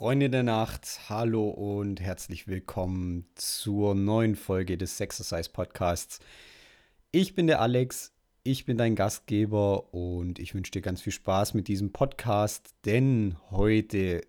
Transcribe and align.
Freunde 0.00 0.30
der 0.30 0.44
Nacht, 0.44 1.10
hallo 1.10 1.50
und 1.50 2.00
herzlich 2.00 2.48
willkommen 2.48 3.26
zur 3.34 3.94
neuen 3.94 4.34
Folge 4.34 4.78
des 4.78 4.96
Sexercise 4.96 5.50
Podcasts. 5.50 6.20
Ich 7.12 7.34
bin 7.34 7.46
der 7.46 7.60
Alex, 7.60 8.10
ich 8.42 8.64
bin 8.64 8.78
dein 8.78 8.94
Gastgeber 8.96 9.92
und 9.92 10.38
ich 10.38 10.54
wünsche 10.54 10.72
dir 10.72 10.80
ganz 10.80 11.02
viel 11.02 11.12
Spaß 11.12 11.52
mit 11.52 11.68
diesem 11.68 11.92
Podcast, 11.92 12.70
denn 12.86 13.36
heute 13.50 14.22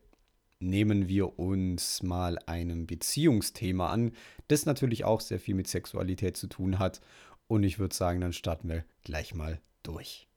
nehmen 0.59 1.07
wir 1.07 1.39
uns 1.39 2.03
mal 2.03 2.37
einem 2.47 2.85
Beziehungsthema 2.85 3.91
an, 3.91 4.11
das 4.49 4.65
natürlich 4.65 5.05
auch 5.05 5.21
sehr 5.21 5.39
viel 5.39 5.55
mit 5.55 5.69
Sexualität 5.69 6.35
zu 6.35 6.47
tun 6.47 6.79
hat. 6.79 6.99
Und 7.47 7.63
ich 7.63 7.79
würde 7.79 7.95
sagen, 7.95 8.19
dann 8.19 8.33
starten 8.33 8.67
wir 8.67 8.83
gleich 9.05 9.33
mal 9.33 9.61
durch. 9.83 10.27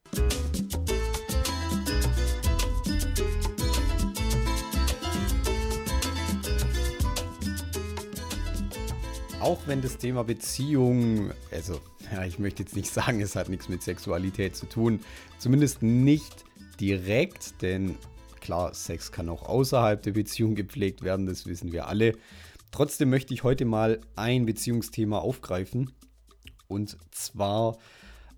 Auch 9.45 9.67
wenn 9.67 9.83
das 9.83 9.99
Thema 9.99 10.25
Beziehung, 10.25 11.31
also 11.53 11.79
ja, 12.11 12.25
ich 12.25 12.39
möchte 12.39 12.63
jetzt 12.63 12.75
nicht 12.75 12.91
sagen, 12.91 13.21
es 13.21 13.37
hat 13.37 13.51
nichts 13.51 13.69
mit 13.69 13.83
Sexualität 13.83 14.57
zu 14.57 14.67
tun, 14.67 15.01
zumindest 15.39 15.83
nicht 15.83 16.45
direkt, 16.81 17.61
denn 17.63 17.97
Klar, 18.45 18.75
Sex 18.75 19.11
kann 19.11 19.31
auch 19.31 19.49
außerhalb 19.49 20.03
der 20.03 20.13
Beziehung 20.13 20.55
gepflegt 20.55 21.01
werden, 21.03 21.25
das 21.25 21.47
wissen 21.47 21.73
wir 21.73 21.89
alle. 21.89 22.13
Trotzdem 22.73 23.09
möchte 23.09 23.33
ich 23.33 23.43
heute 23.43 23.65
mal 23.65 24.03
ein 24.17 24.45
Beziehungsthema 24.45 25.19
aufgreifen. 25.19 25.95
Und 26.69 26.99
zwar 27.11 27.79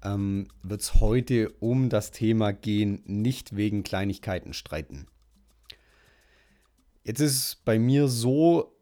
ähm, 0.04 0.46
wird 0.62 0.80
es 0.82 1.01
heute 1.01 1.51
um 1.59 1.88
das 1.88 2.12
Thema 2.12 2.52
gehen, 2.52 3.02
nicht 3.04 3.57
wegen 3.57 3.82
Kleinigkeiten 3.82 4.52
streiten. 4.52 5.09
Jetzt 7.02 7.20
ist 7.20 7.37
es 7.37 7.57
bei 7.57 7.80
mir 7.80 8.07
so, 8.07 8.76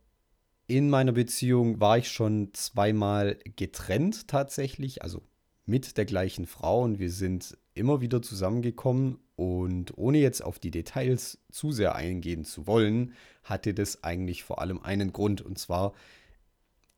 in 0.67 0.89
meiner 0.89 1.13
Beziehung 1.13 1.81
war 1.81 1.99
ich 1.99 2.11
schon 2.11 2.53
zweimal 2.55 3.39
getrennt 3.57 4.29
tatsächlich, 4.29 5.03
also 5.03 5.23
mit 5.67 5.97
der 5.97 6.05
gleichen 6.05 6.47
Frau 6.47 6.83
und 6.83 6.99
wir 6.99 7.11
sind 7.11 7.57
immer 7.75 8.01
wieder 8.01 8.23
zusammengekommen 8.23 9.19
und 9.37 9.97
ohne 9.99 10.19
jetzt 10.19 10.43
auf 10.43 10.59
die 10.59 10.71
Details 10.71 11.39
zu 11.51 11.73
sehr 11.73 11.95
eingehen 11.95 12.45
zu 12.45 12.67
wollen, 12.67 13.15
hatte 13.43 13.75
das 13.75 14.05
eigentlich 14.05 14.45
vor 14.45 14.61
allem 14.61 14.83
einen 14.83 15.13
Grund. 15.13 15.43
Und 15.43 15.59
zwar, 15.59 15.93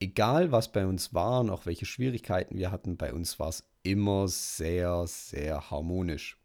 egal 0.00 0.52
was 0.52 0.70
bei 0.70 0.86
uns 0.86 1.14
war 1.14 1.40
und 1.40 1.50
auch 1.50 1.66
welche 1.66 1.86
Schwierigkeiten 1.86 2.56
wir 2.56 2.70
hatten, 2.70 2.96
bei 2.96 3.12
uns 3.12 3.38
war 3.38 3.48
es 3.48 3.64
immer 3.82 4.28
sehr, 4.28 5.06
sehr 5.06 5.70
harmonisch. 5.70 6.36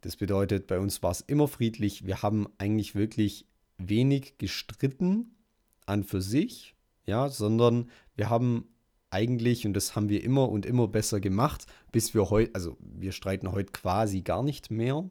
Das 0.00 0.16
bedeutet, 0.16 0.66
bei 0.66 0.78
uns 0.78 1.02
war 1.02 1.10
es 1.10 1.20
immer 1.20 1.46
friedlich. 1.46 2.06
Wir 2.06 2.22
haben 2.22 2.48
eigentlich 2.58 2.94
wirklich 2.94 3.46
wenig 3.76 4.38
gestritten 4.38 5.36
an 5.86 6.04
für 6.04 6.20
sich, 6.20 6.74
ja, 7.06 7.28
sondern 7.28 7.90
wir 8.16 8.30
haben 8.30 8.68
eigentlich, 9.10 9.66
und 9.66 9.74
das 9.74 9.94
haben 9.94 10.08
wir 10.08 10.24
immer 10.24 10.48
und 10.48 10.64
immer 10.64 10.88
besser 10.88 11.20
gemacht, 11.20 11.66
bis 11.92 12.14
wir 12.14 12.30
heute, 12.30 12.54
also 12.54 12.76
wir 12.80 13.12
streiten 13.12 13.52
heute 13.52 13.70
quasi 13.72 14.22
gar 14.22 14.42
nicht 14.42 14.70
mehr. 14.70 15.08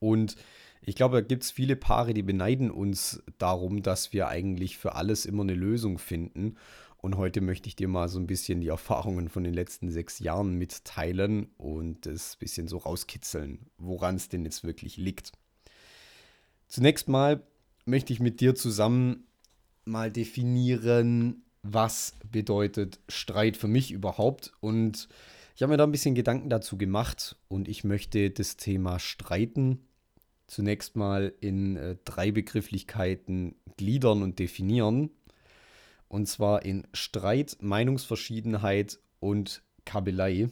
Und 0.00 0.36
ich 0.82 0.96
glaube, 0.96 1.16
da 1.16 1.26
gibt 1.26 1.44
es 1.44 1.50
viele 1.50 1.76
Paare, 1.76 2.14
die 2.14 2.22
beneiden 2.22 2.70
uns 2.70 3.22
darum, 3.38 3.82
dass 3.82 4.12
wir 4.12 4.28
eigentlich 4.28 4.76
für 4.76 4.96
alles 4.96 5.24
immer 5.24 5.42
eine 5.42 5.54
Lösung 5.54 5.98
finden. 5.98 6.56
Und 6.98 7.16
heute 7.16 7.40
möchte 7.40 7.68
ich 7.68 7.76
dir 7.76 7.88
mal 7.88 8.08
so 8.08 8.18
ein 8.18 8.26
bisschen 8.26 8.60
die 8.60 8.68
Erfahrungen 8.68 9.28
von 9.28 9.44
den 9.44 9.54
letzten 9.54 9.90
sechs 9.90 10.18
Jahren 10.18 10.56
mitteilen 10.56 11.48
und 11.56 12.06
das 12.06 12.36
bisschen 12.36 12.66
so 12.66 12.78
rauskitzeln, 12.78 13.70
woran 13.78 14.16
es 14.16 14.28
denn 14.28 14.44
jetzt 14.44 14.64
wirklich 14.64 14.96
liegt. 14.96 15.32
Zunächst 16.66 17.08
mal 17.08 17.46
möchte 17.84 18.12
ich 18.12 18.20
mit 18.20 18.40
dir 18.40 18.54
zusammen 18.54 19.26
mal 19.84 20.10
definieren, 20.10 21.44
was 21.62 22.14
bedeutet 22.30 23.00
Streit 23.08 23.56
für 23.56 23.68
mich 23.68 23.90
überhaupt. 23.90 24.52
Und 24.60 25.08
ich 25.56 25.62
habe 25.62 25.72
mir 25.72 25.76
da 25.76 25.84
ein 25.84 25.92
bisschen 25.92 26.14
Gedanken 26.14 26.50
dazu 26.50 26.76
gemacht 26.76 27.36
und 27.48 27.68
ich 27.68 27.84
möchte 27.84 28.30
das 28.30 28.56
Thema 28.56 28.98
Streiten 28.98 29.86
zunächst 30.46 30.96
mal 30.96 31.32
in 31.40 31.76
äh, 31.76 31.96
drei 32.04 32.30
Begrifflichkeiten 32.30 33.56
gliedern 33.76 34.22
und 34.22 34.38
definieren. 34.38 35.10
Und 36.08 36.28
zwar 36.28 36.64
in 36.64 36.86
Streit, 36.92 37.56
Meinungsverschiedenheit 37.60 39.00
und 39.20 39.62
Kabelei. 39.84 40.48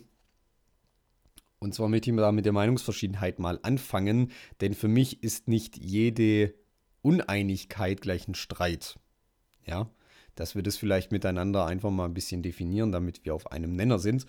Und 1.59 1.75
zwar 1.75 1.89
möchte 1.89 2.11
ich 2.11 2.17
da 2.17 2.33
mit 2.33 2.45
der 2.45 2.53
Meinungsverschiedenheit 2.53 3.39
mal 3.39 3.61
anfangen, 3.63 4.33
denn 4.61 4.75
für 4.75 4.89
mich 4.89 5.23
ist 5.23 5.47
nicht 5.47 5.77
jede 5.77 6.55
Uneinigkeit 7.03 8.01
gleich 8.01 8.27
ein 8.27 8.35
Streit. 8.35 8.99
Ja, 9.67 9.89
dass 10.35 10.55
wir 10.55 10.63
das 10.63 10.77
vielleicht 10.77 11.13
miteinander 11.13 11.67
einfach 11.67 11.91
mal 11.91 12.07
ein 12.07 12.15
bisschen 12.15 12.43
definieren, 12.43 12.93
damit 12.93 13.25
wir 13.25 13.35
auf 13.35 13.53
einem 13.53 13.75
Nenner 13.75 13.99
sind. 13.99 14.27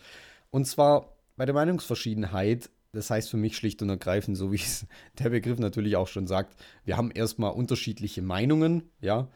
Und 0.50 0.66
zwar 0.66 1.16
bei 1.36 1.46
der 1.46 1.56
Meinungsverschiedenheit, 1.56 2.70
das 2.92 3.10
heißt 3.10 3.30
für 3.30 3.38
mich 3.38 3.58
schlicht 3.58 3.82
und 3.82 3.90
ergreifend, 3.90 4.38
so 4.38 4.52
wie 4.52 4.58
es 4.58 4.86
der 5.20 5.30
Begriff 5.30 5.60
natürlich 5.60 5.96
auch 5.96 6.08
schon 6.08 6.28
sagt, 6.28 6.56
wir 6.86 6.98
haben 6.98 7.12
erstmal 7.12 7.52
unterschiedliche 7.52 8.22
Meinungen, 8.22 8.92
ja. 9.02 9.30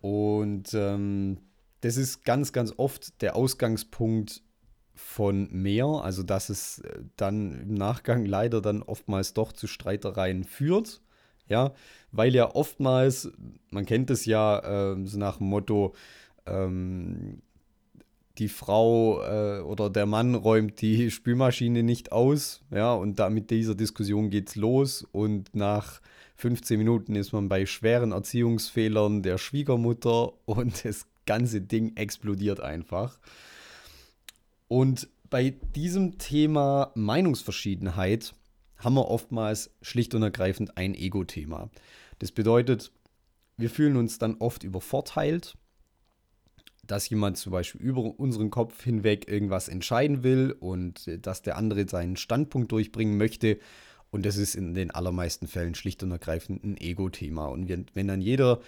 Und 0.00 0.74
ähm, 0.74 1.38
das 1.80 1.96
ist 1.96 2.24
ganz, 2.24 2.52
ganz 2.52 2.74
oft 2.76 3.20
der 3.22 3.36
Ausgangspunkt 3.36 4.42
von 4.94 5.48
mehr, 5.52 5.86
also 5.86 6.22
dass 6.22 6.48
es 6.48 6.78
äh, 6.80 7.02
dann 7.16 7.60
im 7.60 7.74
Nachgang 7.74 8.24
leider 8.24 8.60
dann 8.60 8.82
oftmals 8.82 9.34
doch 9.34 9.52
zu 9.52 9.66
Streitereien 9.66 10.44
führt 10.44 11.02
ja, 11.48 11.72
weil 12.12 12.34
ja 12.34 12.54
oftmals, 12.54 13.30
man 13.70 13.86
kennt 13.86 14.10
es 14.10 14.24
ja 14.26 14.92
äh, 14.92 15.06
so 15.06 15.18
nach 15.18 15.38
dem 15.38 15.48
Motto, 15.48 15.94
ähm, 16.46 17.42
die 18.38 18.48
Frau 18.48 19.22
äh, 19.22 19.60
oder 19.60 19.88
der 19.90 20.06
Mann 20.06 20.34
räumt 20.34 20.80
die 20.80 21.10
Spülmaschine 21.10 21.82
nicht 21.82 22.12
aus, 22.12 22.62
ja, 22.70 22.92
und 22.92 23.18
da 23.18 23.30
mit 23.30 23.50
dieser 23.50 23.74
Diskussion 23.74 24.30
geht's 24.30 24.56
los 24.56 25.06
und 25.12 25.54
nach 25.54 26.00
15 26.36 26.78
Minuten 26.78 27.14
ist 27.14 27.32
man 27.32 27.48
bei 27.48 27.64
schweren 27.64 28.12
Erziehungsfehlern 28.12 29.22
der 29.22 29.38
Schwiegermutter 29.38 30.32
und 30.44 30.84
das 30.84 31.06
ganze 31.24 31.60
Ding 31.60 31.96
explodiert 31.96 32.60
einfach. 32.60 33.18
Und 34.68 35.08
bei 35.30 35.54
diesem 35.74 36.18
Thema 36.18 36.92
Meinungsverschiedenheit 36.94 38.34
haben 38.78 38.94
wir 38.94 39.08
oftmals 39.08 39.70
schlicht 39.82 40.14
und 40.14 40.22
ergreifend 40.22 40.76
ein 40.76 40.94
Ego-Thema. 40.94 41.70
Das 42.18 42.32
bedeutet, 42.32 42.92
wir 43.56 43.70
fühlen 43.70 43.96
uns 43.96 44.18
dann 44.18 44.36
oft 44.38 44.64
übervorteilt, 44.64 45.56
dass 46.86 47.08
jemand 47.08 47.36
zum 47.36 47.52
Beispiel 47.52 47.80
über 47.80 48.02
unseren 48.18 48.50
Kopf 48.50 48.82
hinweg 48.82 49.28
irgendwas 49.28 49.68
entscheiden 49.68 50.22
will 50.22 50.54
und 50.58 51.06
äh, 51.08 51.18
dass 51.18 51.42
der 51.42 51.56
andere 51.56 51.88
seinen 51.88 52.16
Standpunkt 52.16 52.70
durchbringen 52.72 53.16
möchte. 53.16 53.58
Und 54.10 54.24
das 54.24 54.36
ist 54.36 54.54
in 54.54 54.74
den 54.74 54.92
allermeisten 54.92 55.48
Fällen 55.48 55.74
schlicht 55.74 56.02
und 56.02 56.12
ergreifend 56.12 56.64
ein 56.64 56.76
Ego-Thema. 56.76 57.46
Und 57.46 57.68
wenn 57.68 58.08
dann 58.08 58.20
jeder 58.20 58.60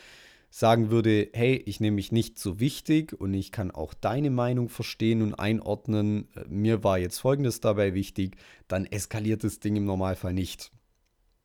sagen 0.51 0.91
würde, 0.91 1.29
hey, 1.35 1.57
ich 1.67 1.81
nehme 1.81 1.97
mich 1.97 2.11
nicht 2.11 2.39
so 2.39 2.59
wichtig 2.59 3.13
und 3.13 3.35
ich 3.35 3.53
kann 3.53 3.71
auch 3.71 3.95
deine 3.95 4.31
Meinung 4.31 4.69
verstehen 4.69 5.23
und 5.23 5.35
einordnen, 5.35 6.29
äh, 6.35 6.45
mir 6.49 6.85
war 6.85 6.99
jetzt 6.99 7.19
Folgendes 7.19 7.61
dabei 7.61 7.95
wichtig, 7.95 8.37
dann 8.67 8.87
eskaliert 8.87 9.45
das 9.45 9.61
Ding 9.61 9.77
im 9.77 9.85
Normalfall 9.85 10.33
nicht. 10.33 10.71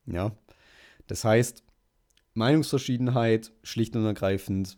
Ja, 0.06 0.36
das 1.08 1.24
heißt, 1.24 1.64
Meinungsverschiedenheit, 2.34 3.52
schlicht 3.64 3.96
und 3.96 4.06
ergreifend, 4.06 4.78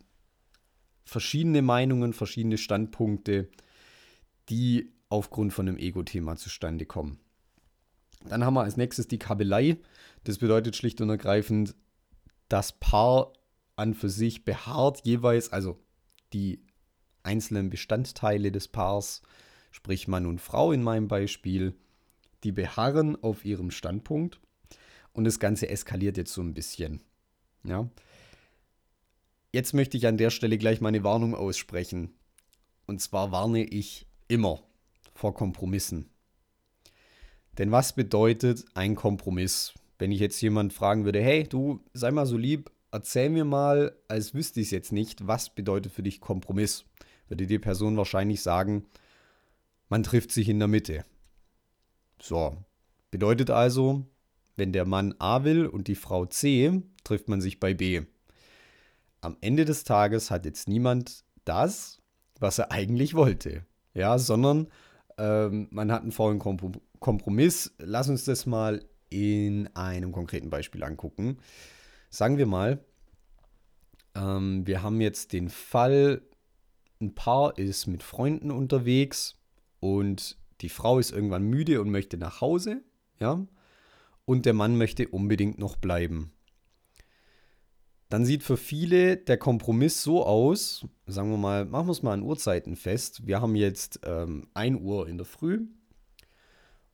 verschiedene 1.05 1.61
Meinungen, 1.61 2.13
verschiedene 2.13 2.57
Standpunkte, 2.57 3.49
die 4.49 4.91
aufgrund 5.09 5.53
von 5.53 5.67
einem 5.67 5.77
Ego-Thema 5.77 6.35
zustande 6.35 6.85
kommen. 6.85 7.19
Dann 8.27 8.43
haben 8.43 8.55
wir 8.55 8.63
als 8.63 8.75
nächstes 8.75 9.07
die 9.07 9.19
Kabelei. 9.19 9.77
Das 10.23 10.39
bedeutet 10.39 10.75
schlicht 10.75 10.99
und 11.01 11.09
ergreifend, 11.09 11.75
das 12.49 12.73
Paar 12.73 13.33
an 13.75 13.93
für 13.93 14.09
sich 14.09 14.45
beharrt 14.45 15.01
jeweils, 15.05 15.51
also 15.51 15.79
die 16.33 16.61
einzelnen 17.23 17.69
Bestandteile 17.69 18.51
des 18.51 18.67
Paars, 18.67 19.21
sprich 19.71 20.07
Mann 20.07 20.25
und 20.25 20.39
Frau 20.41 20.71
in 20.71 20.83
meinem 20.83 21.07
Beispiel, 21.07 21.75
die 22.43 22.51
beharren 22.51 23.21
auf 23.21 23.43
ihrem 23.43 23.71
Standpunkt 23.71 24.39
und 25.13 25.23
das 25.23 25.39
Ganze 25.39 25.69
eskaliert 25.69 26.17
jetzt 26.17 26.33
so 26.33 26.41
ein 26.41 26.53
bisschen. 26.53 27.01
Ja. 27.63 27.89
Jetzt 29.51 29.73
möchte 29.73 29.97
ich 29.97 30.07
an 30.07 30.17
der 30.17 30.29
Stelle 30.29 30.57
gleich 30.57 30.81
meine 30.81 31.03
Warnung 31.03 31.33
aussprechen. 31.33 32.13
Und 32.85 33.01
zwar 33.01 33.31
warne 33.31 33.63
ich 33.63 34.05
immer 34.27 34.61
vor 35.13 35.33
Kompromissen. 35.33 36.09
Denn 37.57 37.71
was 37.71 37.93
bedeutet 37.93 38.65
ein 38.73 38.95
Kompromiss? 38.95 39.73
Wenn 39.97 40.11
ich 40.11 40.19
jetzt 40.19 40.41
jemand 40.41 40.73
fragen 40.73 41.05
würde, 41.05 41.21
hey, 41.21 41.45
du 41.45 41.79
sei 41.93 42.11
mal 42.11 42.25
so 42.25 42.37
lieb, 42.37 42.69
erzähl 42.95 43.29
mir 43.29 43.43
mal, 43.43 43.93
als 44.07 44.33
wüsste 44.33 44.61
ich 44.61 44.67
es 44.67 44.71
jetzt 44.71 44.91
nicht, 44.93 45.27
was 45.27 45.49
bedeutet 45.49 45.91
für 45.91 46.01
dich 46.01 46.21
Kompromiss? 46.21 46.85
Würde 47.27 47.45
die 47.45 47.59
Person 47.59 47.97
wahrscheinlich 47.97 48.41
sagen, 48.41 48.85
man 49.89 50.01
trifft 50.01 50.31
sich 50.31 50.47
in 50.47 50.59
der 50.59 50.69
Mitte. 50.69 51.03
So, 52.21 52.57
bedeutet 53.11 53.49
also, 53.49 54.05
wenn 54.55 54.71
der 54.71 54.85
Mann 54.85 55.13
A 55.19 55.43
will 55.43 55.65
und 55.65 55.89
die 55.89 55.95
Frau 55.95 56.25
C, 56.25 56.81
trifft 57.03 57.27
man 57.27 57.41
sich 57.41 57.59
bei 57.59 57.73
B. 57.73 58.03
Am 59.19 59.35
Ende 59.41 59.65
des 59.65 59.83
Tages 59.83 60.31
hat 60.31 60.45
jetzt 60.45 60.69
niemand 60.69 61.25
das, 61.43 62.01
was 62.39 62.59
er 62.59 62.71
eigentlich 62.71 63.13
wollte. 63.13 63.65
Ja, 63.93 64.17
sondern 64.17 64.69
ähm, 65.17 65.67
man 65.71 65.91
hat 65.91 66.03
einen 66.03 66.13
faulen 66.13 66.39
Kompromiss. 66.99 67.73
Lass 67.77 68.07
uns 68.07 68.23
das 68.23 68.45
mal 68.45 68.85
in 69.09 69.67
einem 69.75 70.13
konkreten 70.13 70.49
Beispiel 70.49 70.83
angucken. 70.83 71.39
Sagen 72.15 72.37
wir 72.37 72.45
mal, 72.45 72.79
ähm, 74.15 74.65
wir 74.65 74.81
haben 74.81 75.01
jetzt 75.01 75.33
den 75.33 75.49
Fall, 75.49 76.21
ein 77.01 77.13
Paar 77.13 77.57
ist 77.57 77.87
mit 77.87 78.03
Freunden 78.03 78.51
unterwegs 78.51 79.35
und 79.81 80.37
die 80.61 80.69
Frau 80.69 80.97
ist 80.97 81.11
irgendwann 81.11 81.43
müde 81.43 81.81
und 81.81 81.89
möchte 81.89 82.15
nach 82.17 82.39
Hause, 82.39 82.81
ja, 83.19 83.45
und 84.23 84.45
der 84.45 84.53
Mann 84.53 84.77
möchte 84.77 85.09
unbedingt 85.09 85.59
noch 85.59 85.75
bleiben. 85.75 86.31
Dann 88.07 88.25
sieht 88.25 88.43
für 88.43 88.55
viele 88.55 89.17
der 89.17 89.35
Kompromiss 89.35 90.01
so 90.01 90.25
aus, 90.25 90.87
sagen 91.07 91.31
wir 91.31 91.37
mal, 91.37 91.65
machen 91.65 91.87
wir 91.87 91.91
es 91.91 92.01
mal 92.01 92.13
an 92.13 92.23
Uhrzeiten 92.23 92.77
fest. 92.77 93.27
Wir 93.27 93.41
haben 93.41 93.57
jetzt 93.57 93.99
ähm, 94.05 94.47
1 94.53 94.79
Uhr 94.79 95.09
in 95.09 95.17
der 95.17 95.25
Früh. 95.25 95.67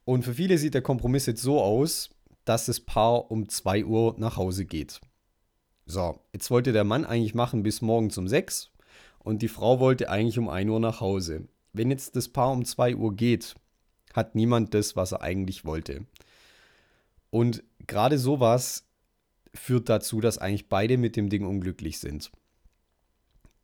Und 0.03 0.23
für 0.23 0.33
viele 0.33 0.57
sieht 0.57 0.73
der 0.73 0.81
Kompromiss 0.81 1.27
jetzt 1.27 1.43
so 1.43 1.61
aus, 1.61 2.09
dass 2.43 2.65
das 2.65 2.79
Paar 2.79 3.29
um 3.29 3.47
2 3.47 3.85
Uhr 3.85 4.15
nach 4.17 4.35
Hause 4.35 4.65
geht. 4.65 4.99
So, 5.91 6.21
jetzt 6.31 6.49
wollte 6.49 6.71
der 6.71 6.85
Mann 6.85 7.03
eigentlich 7.03 7.35
machen 7.35 7.63
bis 7.63 7.81
morgens 7.81 8.17
um 8.17 8.25
6 8.25 8.71
und 9.19 9.41
die 9.41 9.49
Frau 9.49 9.81
wollte 9.81 10.09
eigentlich 10.09 10.39
um 10.39 10.47
1 10.47 10.69
Uhr 10.69 10.79
nach 10.79 11.01
Hause. 11.01 11.49
Wenn 11.73 11.91
jetzt 11.91 12.15
das 12.15 12.29
Paar 12.29 12.53
um 12.53 12.63
2 12.63 12.95
Uhr 12.95 13.13
geht, 13.13 13.55
hat 14.13 14.33
niemand 14.33 14.73
das, 14.73 14.95
was 14.95 15.11
er 15.11 15.21
eigentlich 15.21 15.65
wollte. 15.65 16.05
Und 17.29 17.65
gerade 17.87 18.17
sowas 18.17 18.87
führt 19.53 19.89
dazu, 19.89 20.21
dass 20.21 20.37
eigentlich 20.37 20.69
beide 20.69 20.97
mit 20.97 21.17
dem 21.17 21.27
Ding 21.27 21.45
unglücklich 21.45 21.99
sind. 21.99 22.31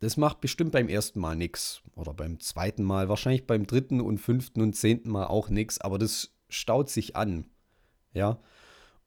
Das 0.00 0.18
macht 0.18 0.42
bestimmt 0.42 0.72
beim 0.72 0.90
ersten 0.90 1.20
Mal 1.20 1.34
nichts 1.34 1.80
oder 1.96 2.12
beim 2.12 2.40
zweiten 2.40 2.84
Mal, 2.84 3.08
wahrscheinlich 3.08 3.46
beim 3.46 3.66
dritten 3.66 4.02
und 4.02 4.18
fünften 4.18 4.60
und 4.60 4.74
zehnten 4.74 5.08
Mal 5.08 5.28
auch 5.28 5.48
nichts, 5.48 5.80
aber 5.80 5.96
das 5.96 6.34
staut 6.50 6.90
sich 6.90 7.16
an. 7.16 7.46
Ja. 8.12 8.38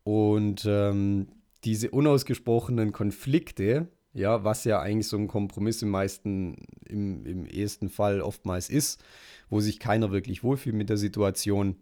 Und 0.03 0.65
ähm, 0.65 1.27
diese 1.63 1.91
unausgesprochenen 1.91 2.91
Konflikte, 2.91 3.87
ja, 4.13 4.43
was 4.43 4.65
ja 4.65 4.81
eigentlich 4.81 5.07
so 5.07 5.17
ein 5.17 5.27
Kompromiss 5.27 5.81
im 5.81 5.89
meisten, 5.89 6.55
im, 6.85 7.25
im 7.25 7.45
ehesten 7.45 7.89
Fall 7.89 8.21
oftmals 8.21 8.69
ist, 8.69 9.01
wo 9.49 9.59
sich 9.59 9.79
keiner 9.79 10.11
wirklich 10.11 10.43
wohlfühlt 10.43 10.75
mit 10.75 10.89
der 10.89 10.97
Situation. 10.97 11.77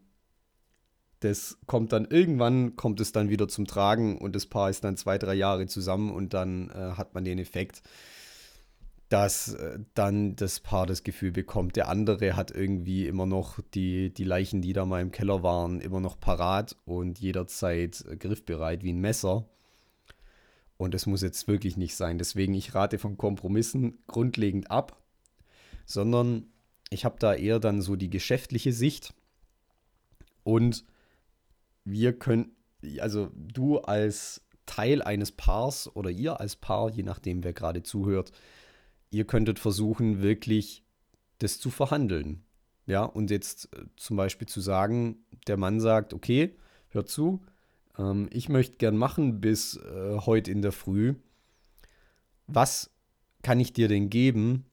Das 1.21 1.57
kommt 1.65 1.91
dann 1.91 2.05
irgendwann, 2.05 2.75
kommt 2.75 2.99
es 3.01 3.11
dann 3.11 3.29
wieder 3.29 3.47
zum 3.47 3.65
Tragen 3.65 4.17
und 4.17 4.35
das 4.35 4.45
Paar 4.45 4.69
ist 4.69 4.83
dann 4.83 4.95
zwei, 4.95 5.17
drei 5.17 5.33
Jahre 5.33 5.67
zusammen 5.67 6.11
und 6.11 6.33
dann 6.33 6.69
äh, 6.69 6.93
hat 6.97 7.13
man 7.13 7.25
den 7.25 7.39
Effekt, 7.39 7.81
dass 9.09 9.53
äh, 9.55 9.79
dann 9.95 10.35
das 10.35 10.59
Paar 10.59 10.85
das 10.85 11.03
Gefühl 11.03 11.31
bekommt, 11.31 11.75
der 11.75 11.89
andere 11.89 12.35
hat 12.35 12.51
irgendwie 12.51 13.07
immer 13.07 13.25
noch 13.25 13.59
die, 13.73 14.13
die 14.13 14.23
Leichen, 14.23 14.61
die 14.61 14.71
da 14.71 14.85
mal 14.85 15.01
im 15.01 15.11
Keller 15.11 15.43
waren, 15.43 15.81
immer 15.81 15.99
noch 15.99 16.19
parat 16.19 16.75
und 16.85 17.19
jederzeit 17.19 18.05
griffbereit 18.19 18.83
wie 18.83 18.93
ein 18.93 19.01
Messer. 19.01 19.49
Und 20.79 20.95
es 20.95 21.05
muss 21.05 21.21
jetzt 21.21 21.49
wirklich 21.49 21.75
nicht 21.75 21.93
sein. 21.93 22.17
Deswegen, 22.17 22.53
ich 22.53 22.73
rate 22.73 22.99
von 22.99 23.17
Kompromissen 23.17 23.99
grundlegend 24.07 24.71
ab, 24.71 25.03
sondern 25.85 26.45
ich 26.89 27.03
habe 27.03 27.17
da 27.19 27.33
eher 27.33 27.59
dann 27.59 27.81
so 27.81 27.97
die 27.97 28.09
geschäftliche 28.09 28.71
Sicht. 28.71 29.13
Und 30.43 30.85
wir 31.83 32.17
können, 32.17 32.55
also 32.99 33.29
du 33.35 33.79
als 33.79 34.41
Teil 34.65 35.01
eines 35.01 35.33
Paars 35.33 35.93
oder 35.97 36.11
ihr 36.11 36.39
als 36.39 36.55
Paar, 36.55 36.89
je 36.89 37.03
nachdem, 37.03 37.43
wer 37.43 37.51
gerade 37.51 37.83
zuhört, 37.83 38.31
ihr 39.11 39.27
könntet 39.27 39.59
versuchen, 39.59 40.21
wirklich 40.21 40.85
das 41.39 41.59
zu 41.59 41.71
verhandeln. 41.71 42.45
Ja, 42.85 43.03
und 43.03 43.31
jetzt 43.31 43.65
äh, 43.75 43.83
zum 43.97 44.15
Beispiel 44.15 44.47
zu 44.47 44.61
sagen, 44.61 45.25
der 45.45 45.57
Mann 45.57 45.81
sagt, 45.81 46.13
okay, 46.13 46.55
hör 46.87 47.05
zu, 47.05 47.41
ähm, 47.99 48.29
ich 48.31 48.49
möchte 48.49 48.77
gern 48.77 48.97
machen 48.97 49.41
bis 49.41 49.77
äh, 49.77 50.17
heute 50.25 50.51
in 50.51 50.61
der 50.61 50.71
Früh. 50.71 51.15
Was 52.47 52.91
kann 53.43 53.59
ich 53.59 53.73
dir 53.73 53.87
denn 53.87 54.09
geben, 54.09 54.65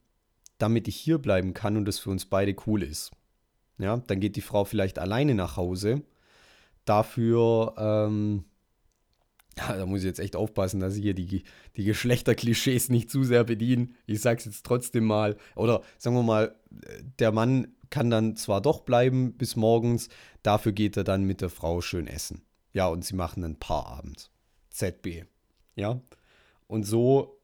damit 0.57 0.87
ich 0.87 0.95
hier 0.95 1.19
bleiben 1.19 1.53
kann 1.53 1.77
und 1.77 1.87
es 1.87 1.99
für 1.99 2.09
uns 2.09 2.25
beide 2.25 2.55
cool 2.65 2.81
ist? 2.81 3.11
Ja, 3.77 3.97
dann 3.97 4.19
geht 4.19 4.35
die 4.35 4.41
Frau 4.41 4.65
vielleicht 4.65 4.97
alleine 4.97 5.35
nach 5.35 5.57
Hause. 5.57 6.01
Dafür, 6.85 7.75
ähm, 7.77 8.45
da 9.55 9.85
muss 9.85 9.99
ich 9.99 10.05
jetzt 10.05 10.19
echt 10.19 10.35
aufpassen, 10.35 10.79
dass 10.79 10.95
ich 10.95 11.03
hier 11.03 11.13
die, 11.13 11.43
die 11.75 11.83
Geschlechterklischees 11.83 12.89
nicht 12.89 13.11
zu 13.11 13.23
sehr 13.23 13.43
bediene. 13.43 13.89
Ich 14.07 14.21
sage 14.21 14.39
es 14.39 14.45
jetzt 14.45 14.65
trotzdem 14.65 15.05
mal. 15.05 15.37
Oder 15.55 15.81
sagen 15.97 16.15
wir 16.15 16.23
mal, 16.23 16.55
der 17.19 17.31
Mann 17.31 17.67
kann 17.89 18.09
dann 18.09 18.35
zwar 18.35 18.61
doch 18.61 18.81
bleiben 18.81 19.33
bis 19.33 19.55
morgens, 19.55 20.09
dafür 20.43 20.71
geht 20.71 20.97
er 20.97 21.03
dann 21.03 21.23
mit 21.23 21.41
der 21.41 21.49
Frau 21.49 21.81
schön 21.81 22.07
essen. 22.07 22.41
Ja, 22.77 22.89
und 22.89 23.03
sie 23.03 23.15
machen 23.15 23.43
einen 23.43 23.57
Paarabend. 23.57 24.29
ZB. 24.69 25.25
Ja. 25.75 25.99
Und 26.67 26.83
so 26.83 27.41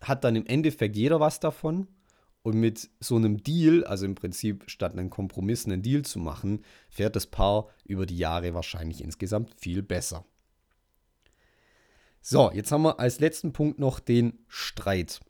hat 0.00 0.24
dann 0.24 0.34
im 0.34 0.46
Endeffekt 0.46 0.96
jeder 0.96 1.20
was 1.20 1.38
davon. 1.38 1.86
Und 2.42 2.58
mit 2.58 2.90
so 2.98 3.14
einem 3.14 3.40
Deal, 3.44 3.84
also 3.84 4.04
im 4.04 4.16
Prinzip 4.16 4.68
statt 4.68 4.98
einen 4.98 5.10
Kompromiss 5.10 5.64
einen 5.64 5.82
Deal 5.82 6.02
zu 6.02 6.18
machen, 6.18 6.64
fährt 6.88 7.14
das 7.14 7.28
Paar 7.28 7.68
über 7.84 8.04
die 8.04 8.18
Jahre 8.18 8.52
wahrscheinlich 8.52 9.00
insgesamt 9.00 9.54
viel 9.54 9.80
besser. 9.80 10.24
So, 12.20 12.50
jetzt 12.50 12.72
haben 12.72 12.82
wir 12.82 12.98
als 12.98 13.20
letzten 13.20 13.52
Punkt 13.52 13.78
noch 13.78 14.00
den 14.00 14.40
Streit. 14.48 15.20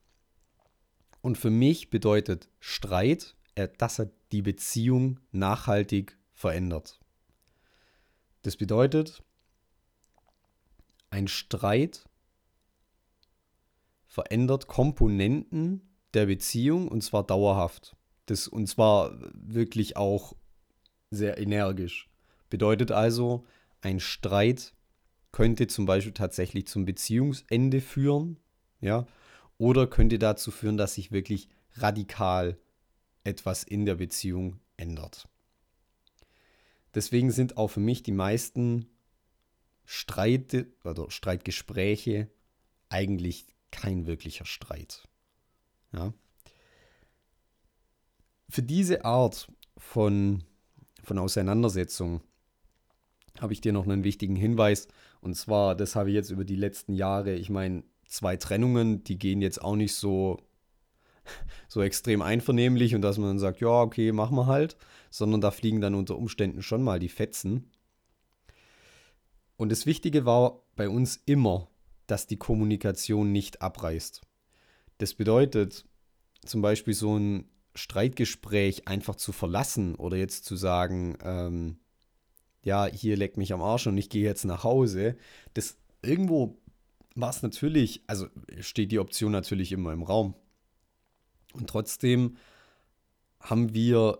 Und 1.20 1.36
für 1.36 1.50
mich 1.50 1.90
bedeutet 1.90 2.48
Streit, 2.60 3.36
dass 3.76 3.98
er 3.98 4.10
die 4.32 4.40
Beziehung 4.40 5.20
nachhaltig 5.32 6.16
verändert. 6.32 6.98
Das 8.40 8.56
bedeutet, 8.56 9.22
ein 11.14 11.28
Streit 11.28 12.08
verändert 14.04 14.66
Komponenten 14.66 15.80
der 16.12 16.26
Beziehung 16.26 16.88
und 16.88 17.02
zwar 17.02 17.24
dauerhaft. 17.24 17.96
Das, 18.26 18.48
und 18.48 18.66
zwar 18.66 19.16
wirklich 19.32 19.96
auch 19.96 20.34
sehr 21.10 21.38
energisch. 21.38 22.10
Bedeutet 22.50 22.90
also, 22.90 23.46
ein 23.80 24.00
Streit 24.00 24.74
könnte 25.30 25.68
zum 25.68 25.86
Beispiel 25.86 26.14
tatsächlich 26.14 26.66
zum 26.66 26.84
Beziehungsende 26.84 27.80
führen, 27.80 28.40
ja, 28.80 29.06
oder 29.56 29.86
könnte 29.86 30.18
dazu 30.18 30.50
führen, 30.50 30.76
dass 30.76 30.94
sich 30.94 31.12
wirklich 31.12 31.48
radikal 31.74 32.58
etwas 33.22 33.62
in 33.62 33.86
der 33.86 33.94
Beziehung 33.94 34.58
ändert. 34.76 35.28
Deswegen 36.92 37.30
sind 37.30 37.56
auch 37.56 37.68
für 37.68 37.80
mich 37.80 38.02
die 38.02 38.12
meisten 38.12 38.86
Streite 39.84 40.66
oder 40.84 41.10
Streitgespräche 41.10 42.30
eigentlich 42.88 43.46
kein 43.70 44.06
wirklicher 44.06 44.46
Streit. 44.46 45.08
Ja. 45.92 46.12
Für 48.48 48.62
diese 48.62 49.04
Art 49.04 49.48
von, 49.76 50.44
von 51.02 51.18
Auseinandersetzung 51.18 52.20
habe 53.40 53.52
ich 53.52 53.60
dir 53.60 53.72
noch 53.72 53.84
einen 53.84 54.04
wichtigen 54.04 54.36
Hinweis. 54.36 54.88
Und 55.20 55.34
zwar, 55.34 55.74
das 55.74 55.96
habe 55.96 56.10
ich 56.10 56.14
jetzt 56.14 56.30
über 56.30 56.44
die 56.44 56.56
letzten 56.56 56.94
Jahre, 56.94 57.34
ich 57.34 57.50
meine, 57.50 57.82
zwei 58.06 58.36
Trennungen, 58.36 59.02
die 59.04 59.18
gehen 59.18 59.42
jetzt 59.42 59.60
auch 59.60 59.76
nicht 59.76 59.94
so, 59.94 60.38
so 61.68 61.82
extrem 61.82 62.22
einvernehmlich 62.22 62.94
und 62.94 63.02
dass 63.02 63.18
man 63.18 63.28
dann 63.28 63.38
sagt, 63.38 63.60
ja, 63.60 63.82
okay, 63.82 64.12
machen 64.12 64.36
wir 64.36 64.46
halt, 64.46 64.76
sondern 65.10 65.40
da 65.40 65.50
fliegen 65.50 65.80
dann 65.80 65.94
unter 65.94 66.16
Umständen 66.16 66.62
schon 66.62 66.82
mal 66.82 66.98
die 66.98 67.08
Fetzen. 67.08 67.70
Und 69.56 69.70
das 69.70 69.86
Wichtige 69.86 70.24
war 70.24 70.62
bei 70.76 70.88
uns 70.88 71.20
immer, 71.26 71.68
dass 72.06 72.26
die 72.26 72.36
Kommunikation 72.36 73.32
nicht 73.32 73.62
abreißt. 73.62 74.20
Das 74.98 75.14
bedeutet 75.14 75.84
zum 76.44 76.62
Beispiel 76.62 76.94
so 76.94 77.16
ein 77.16 77.48
Streitgespräch 77.74 78.86
einfach 78.86 79.16
zu 79.16 79.32
verlassen 79.32 79.94
oder 79.94 80.16
jetzt 80.16 80.44
zu 80.44 80.56
sagen, 80.56 81.16
ähm, 81.22 81.78
ja, 82.62 82.86
hier 82.86 83.16
leckt 83.16 83.36
mich 83.36 83.52
am 83.52 83.62
Arsch 83.62 83.86
und 83.86 83.98
ich 83.98 84.08
gehe 84.08 84.24
jetzt 84.24 84.44
nach 84.44 84.64
Hause. 84.64 85.16
Das 85.54 85.76
irgendwo 86.02 86.58
war 87.14 87.30
es 87.30 87.42
natürlich, 87.42 88.02
also 88.06 88.26
steht 88.60 88.92
die 88.92 88.98
Option 88.98 89.32
natürlich 89.32 89.72
immer 89.72 89.92
im 89.92 90.02
Raum. 90.02 90.34
Und 91.52 91.68
trotzdem 91.68 92.36
haben 93.40 93.74
wir 93.74 94.18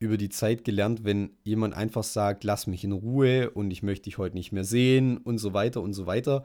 über 0.00 0.16
die 0.16 0.30
Zeit 0.30 0.64
gelernt, 0.64 1.04
wenn 1.04 1.36
jemand 1.44 1.74
einfach 1.74 2.02
sagt, 2.02 2.42
lass 2.42 2.66
mich 2.66 2.82
in 2.84 2.92
Ruhe 2.92 3.50
und 3.50 3.70
ich 3.70 3.82
möchte 3.82 4.04
dich 4.04 4.18
heute 4.18 4.34
nicht 4.34 4.50
mehr 4.50 4.64
sehen 4.64 5.18
und 5.18 5.38
so 5.38 5.52
weiter 5.54 5.82
und 5.82 5.92
so 5.92 6.06
weiter. 6.06 6.42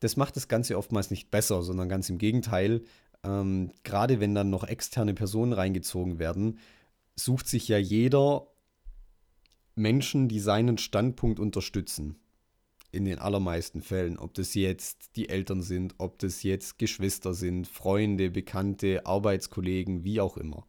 Das 0.00 0.16
macht 0.16 0.36
das 0.36 0.48
Ganze 0.48 0.76
oftmals 0.76 1.10
nicht 1.10 1.30
besser, 1.30 1.62
sondern 1.62 1.88
ganz 1.88 2.10
im 2.10 2.18
Gegenteil. 2.18 2.82
Ähm, 3.22 3.70
gerade 3.84 4.20
wenn 4.20 4.34
dann 4.34 4.50
noch 4.50 4.64
externe 4.64 5.14
Personen 5.14 5.52
reingezogen 5.52 6.18
werden, 6.18 6.58
sucht 7.16 7.46
sich 7.48 7.68
ja 7.68 7.78
jeder 7.78 8.48
Menschen, 9.76 10.28
die 10.28 10.40
seinen 10.40 10.76
Standpunkt 10.78 11.40
unterstützen. 11.40 12.16
in 12.90 13.04
den 13.04 13.18
allermeisten 13.18 13.82
Fällen, 13.82 14.18
ob 14.18 14.34
das 14.34 14.54
jetzt 14.54 15.16
die 15.16 15.28
Eltern 15.28 15.62
sind, 15.62 15.96
ob 15.98 16.18
das 16.20 16.44
jetzt 16.44 16.78
Geschwister 16.78 17.34
sind, 17.34 17.66
Freunde, 17.66 18.30
Bekannte, 18.30 19.04
Arbeitskollegen, 19.04 20.04
wie 20.04 20.20
auch 20.20 20.36
immer. 20.36 20.64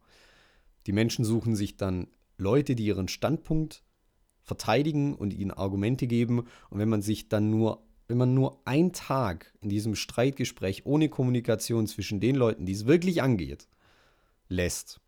Die 0.86 0.92
Menschen 0.92 1.24
suchen 1.24 1.56
sich 1.56 1.76
dann 1.76 2.08
Leute, 2.38 2.74
die 2.74 2.86
ihren 2.86 3.08
Standpunkt 3.08 3.82
verteidigen 4.42 5.14
und 5.14 5.34
ihnen 5.34 5.50
Argumente 5.50 6.06
geben. 6.06 6.46
Und 6.70 6.78
wenn 6.78 6.88
man 6.88 7.02
sich 7.02 7.28
dann 7.28 7.50
nur, 7.50 7.82
wenn 8.08 8.18
man 8.18 8.34
nur 8.34 8.60
einen 8.66 8.92
Tag 8.92 9.52
in 9.60 9.68
diesem 9.68 9.96
Streitgespräch 9.96 10.86
ohne 10.86 11.08
Kommunikation 11.08 11.86
zwischen 11.86 12.20
den 12.20 12.36
Leuten, 12.36 12.66
die 12.66 12.72
es 12.72 12.86
wirklich 12.86 13.22
angeht, 13.22 13.68
lässt, 14.48 15.00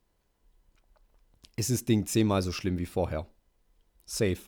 ist 1.57 1.71
das 1.71 1.85
Ding 1.85 2.07
zehnmal 2.07 2.43
so 2.43 2.53
schlimm 2.53 2.79
wie 2.79 2.87
vorher. 2.87 3.29
Safe. 4.05 4.39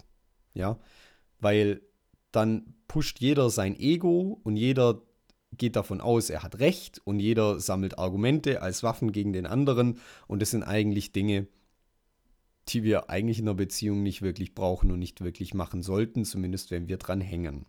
Ja. 0.55 0.79
Weil 1.39 1.83
dann 2.33 2.75
pusht 2.89 3.21
jeder 3.21 3.51
sein 3.51 3.79
Ego 3.79 4.41
und 4.43 4.57
jeder 4.57 5.03
geht 5.57 5.76
davon 5.76 6.00
aus, 6.00 6.30
er 6.30 6.42
hat 6.42 6.59
recht 6.59 7.00
und 7.04 7.21
jeder 7.21 7.61
sammelt 7.61 7.99
Argumente 7.99 8.62
als 8.62 8.83
Waffen 8.83 9.12
gegen 9.12 9.33
den 9.33 9.47
anderen 9.47 9.99
und 10.26 10.40
das 10.42 10.50
sind 10.50 10.62
eigentlich 10.62 11.12
Dinge, 11.12 11.47
die 12.69 12.83
wir 12.83 13.11
eigentlich 13.11 13.40
in 13.40 13.49
einer 13.49 13.54
Beziehung 13.54 14.02
nicht 14.02 14.23
wirklich 14.23 14.54
brauchen 14.54 14.92
und 14.92 14.99
nicht 14.99 15.23
wirklich 15.23 15.54
machen 15.54 15.83
sollten, 15.83 16.25
zumindest 16.25 16.71
wenn 16.71 16.88
wir 16.88 16.99
dran 16.99 17.21
hängen. 17.21 17.66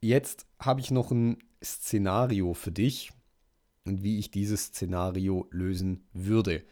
Jetzt 0.00 0.46
habe 0.58 0.80
ich 0.80 0.90
noch 0.90 1.10
ein 1.10 1.38
Szenario 1.62 2.54
für 2.54 2.72
dich 2.72 3.10
und 3.84 4.02
wie 4.02 4.18
ich 4.18 4.30
dieses 4.30 4.66
Szenario 4.66 5.46
lösen 5.50 6.06
würde. 6.12 6.64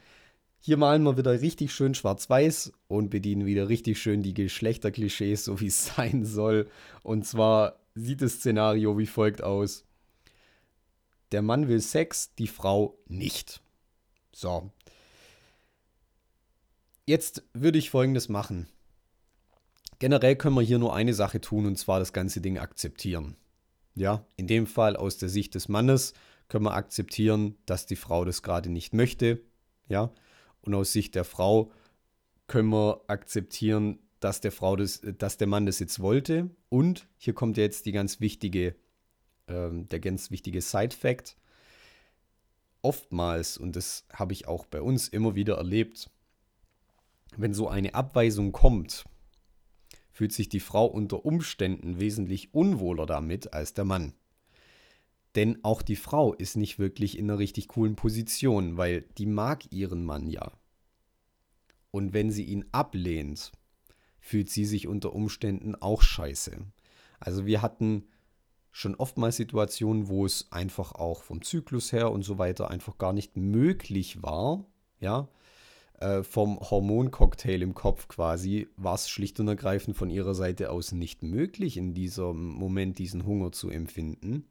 Hier 0.61 0.77
malen 0.77 1.03
wir 1.05 1.17
wieder 1.17 1.41
richtig 1.41 1.73
schön 1.73 1.95
schwarz-weiß 1.95 2.73
und 2.89 3.11
bedienen 3.11 3.47
wieder 3.47 3.69
richtig 3.69 4.01
schön 4.01 4.23
die 4.23 4.35
Geschlechterklischees, 4.35 5.45
so 5.45 5.61
wie 5.61 5.67
es 5.67 5.87
sein 5.97 6.25
soll. 6.25 6.69
Und 7.03 7.27
zwar 7.27 7.81
sieht 7.99 8.23
das 8.23 8.35
Szenario 8.35 8.99
wie 8.99 9.07
folgt 9.07 9.43
aus. 9.43 9.85
Der 11.33 11.43
Mann 11.43 11.69
will 11.69 11.81
Sex, 11.81 12.35
die 12.37 12.47
Frau 12.47 12.99
nicht. 13.07 13.61
So. 14.33 14.71
Jetzt 17.07 17.43
würde 17.55 17.79
ich 17.79 17.91
folgendes 17.91 18.29
machen. 18.29 18.69
Generell 19.99 20.37
können 20.37 20.55
wir 20.55 20.63
hier 20.63 20.79
nur 20.79 20.95
eine 20.95 21.15
Sache 21.15 21.41
tun 21.41 21.67
und 21.67 21.77
zwar 21.77 21.99
das 21.99 22.13
ganze 22.13 22.41
Ding 22.41 22.59
akzeptieren. 22.59 23.37
Ja, 23.95 24.25
in 24.37 24.47
dem 24.47 24.67
Fall 24.67 24.97
aus 24.97 25.19
der 25.19 25.29
Sicht 25.29 25.55
des 25.55 25.69
Mannes 25.69 26.15
können 26.47 26.65
wir 26.65 26.75
akzeptieren, 26.75 27.57
dass 27.67 27.87
die 27.87 27.97
Frau 27.97 28.25
das 28.25 28.43
gerade 28.43 28.71
nicht 28.71 28.95
möchte. 28.95 29.41
Ja, 29.89 30.13
und 30.61 30.75
aus 30.75 30.93
Sicht 30.93 31.15
der 31.15 31.25
Frau 31.25 31.73
können 32.47 32.69
wir 32.69 33.03
akzeptieren, 33.09 33.99
dass 34.21 34.41
der 34.41 34.53
Frau 34.53 34.77
das, 34.77 35.01
dass 35.19 35.37
der 35.37 35.47
Mann 35.47 35.67
das 35.67 35.79
jetzt 35.79 36.01
wollte. 36.01 36.51
Und 36.69 37.09
hier 37.17 37.35
kommt 37.35 37.57
jetzt 37.57 37.87
die 37.87 37.93
ganz 37.93 38.21
wichtige, 38.21 38.75
ähm, 39.47 39.89
der 39.89 40.01
ganz 40.01 40.31
wichtige 40.31 40.61
Side-Fact. 40.61 41.37
Oftmals, 42.83 43.59
und 43.59 43.77
das 43.77 44.07
habe 44.13 44.33
ich 44.33 44.47
auch 44.47 44.67
bei 44.67 44.81
uns 44.81 45.09
immer 45.09 45.35
wieder 45.35 45.57
erlebt, 45.57 46.11
wenn 47.37 47.55
so 47.55 47.69
eine 47.69 47.95
Abweisung 47.95 48.53
kommt, 48.53 49.05
fühlt 50.11 50.33
sich 50.33 50.49
die 50.49 50.61
Frau 50.61 50.87
unter 50.87 51.25
Umständen 51.25 52.01
wesentlich 52.01 52.55
unwohler 52.55 53.07
damit 53.07 53.53
als 53.53 53.75
der 53.75 53.85
Mann. 53.85 54.15
Denn 55.37 55.63
auch 55.63 55.83
die 55.83 55.97
Frau 55.97 56.35
ist 56.35 56.57
nicht 56.57 56.79
wirklich 56.79 57.19
in 57.19 57.31
einer 57.31 57.39
richtig 57.39 57.69
coolen 57.69 57.95
Position, 57.95 58.77
weil 58.77 59.03
die 59.19 59.27
mag 59.27 59.71
ihren 59.73 60.05
Mann 60.05 60.27
ja. 60.27 60.53
Und 61.91 62.13
wenn 62.13 62.31
sie 62.31 62.45
ihn 62.45 62.65
ablehnt, 62.73 63.53
fühlt 64.21 64.51
sie 64.51 64.65
sich 64.65 64.87
unter 64.87 65.13
Umständen 65.15 65.75
auch 65.75 66.03
scheiße. 66.03 66.59
Also 67.21 67.47
wir 67.47 67.63
hatten 67.63 68.05
schon 68.71 68.95
oftmals 68.95 69.37
Situationen, 69.37 70.09
wo 70.09 70.25
es 70.25 70.53
einfach 70.53 70.93
auch 70.93 71.23
vom 71.23 71.43
Zyklus 71.43 71.93
her 71.93 72.13
und 72.13 72.23
so 72.23 72.39
weiter 72.39 72.71
einfach 72.71 72.99
gar 72.99 73.13
nicht 73.13 73.37
möglich 73.37 74.23
war, 74.23 74.65
ja, 75.01 75.29
äh, 75.99 76.23
vom 76.23 76.61
Hormoncocktail 76.61 77.61
im 77.61 77.75
Kopf 77.75 78.07
quasi, 78.07 78.69
war 78.77 78.95
es 78.95 79.09
schlicht 79.09 79.41
und 79.41 79.49
ergreifend 79.49 79.97
von 79.97 80.11
ihrer 80.11 80.35
Seite 80.35 80.71
aus 80.71 80.93
nicht 80.93 81.25
möglich, 81.25 81.77
in 81.77 81.93
diesem 81.93 82.51
Moment 82.51 82.99
diesen 82.99 83.27
Hunger 83.27 83.51
zu 83.51 83.69
empfinden. 83.69 84.45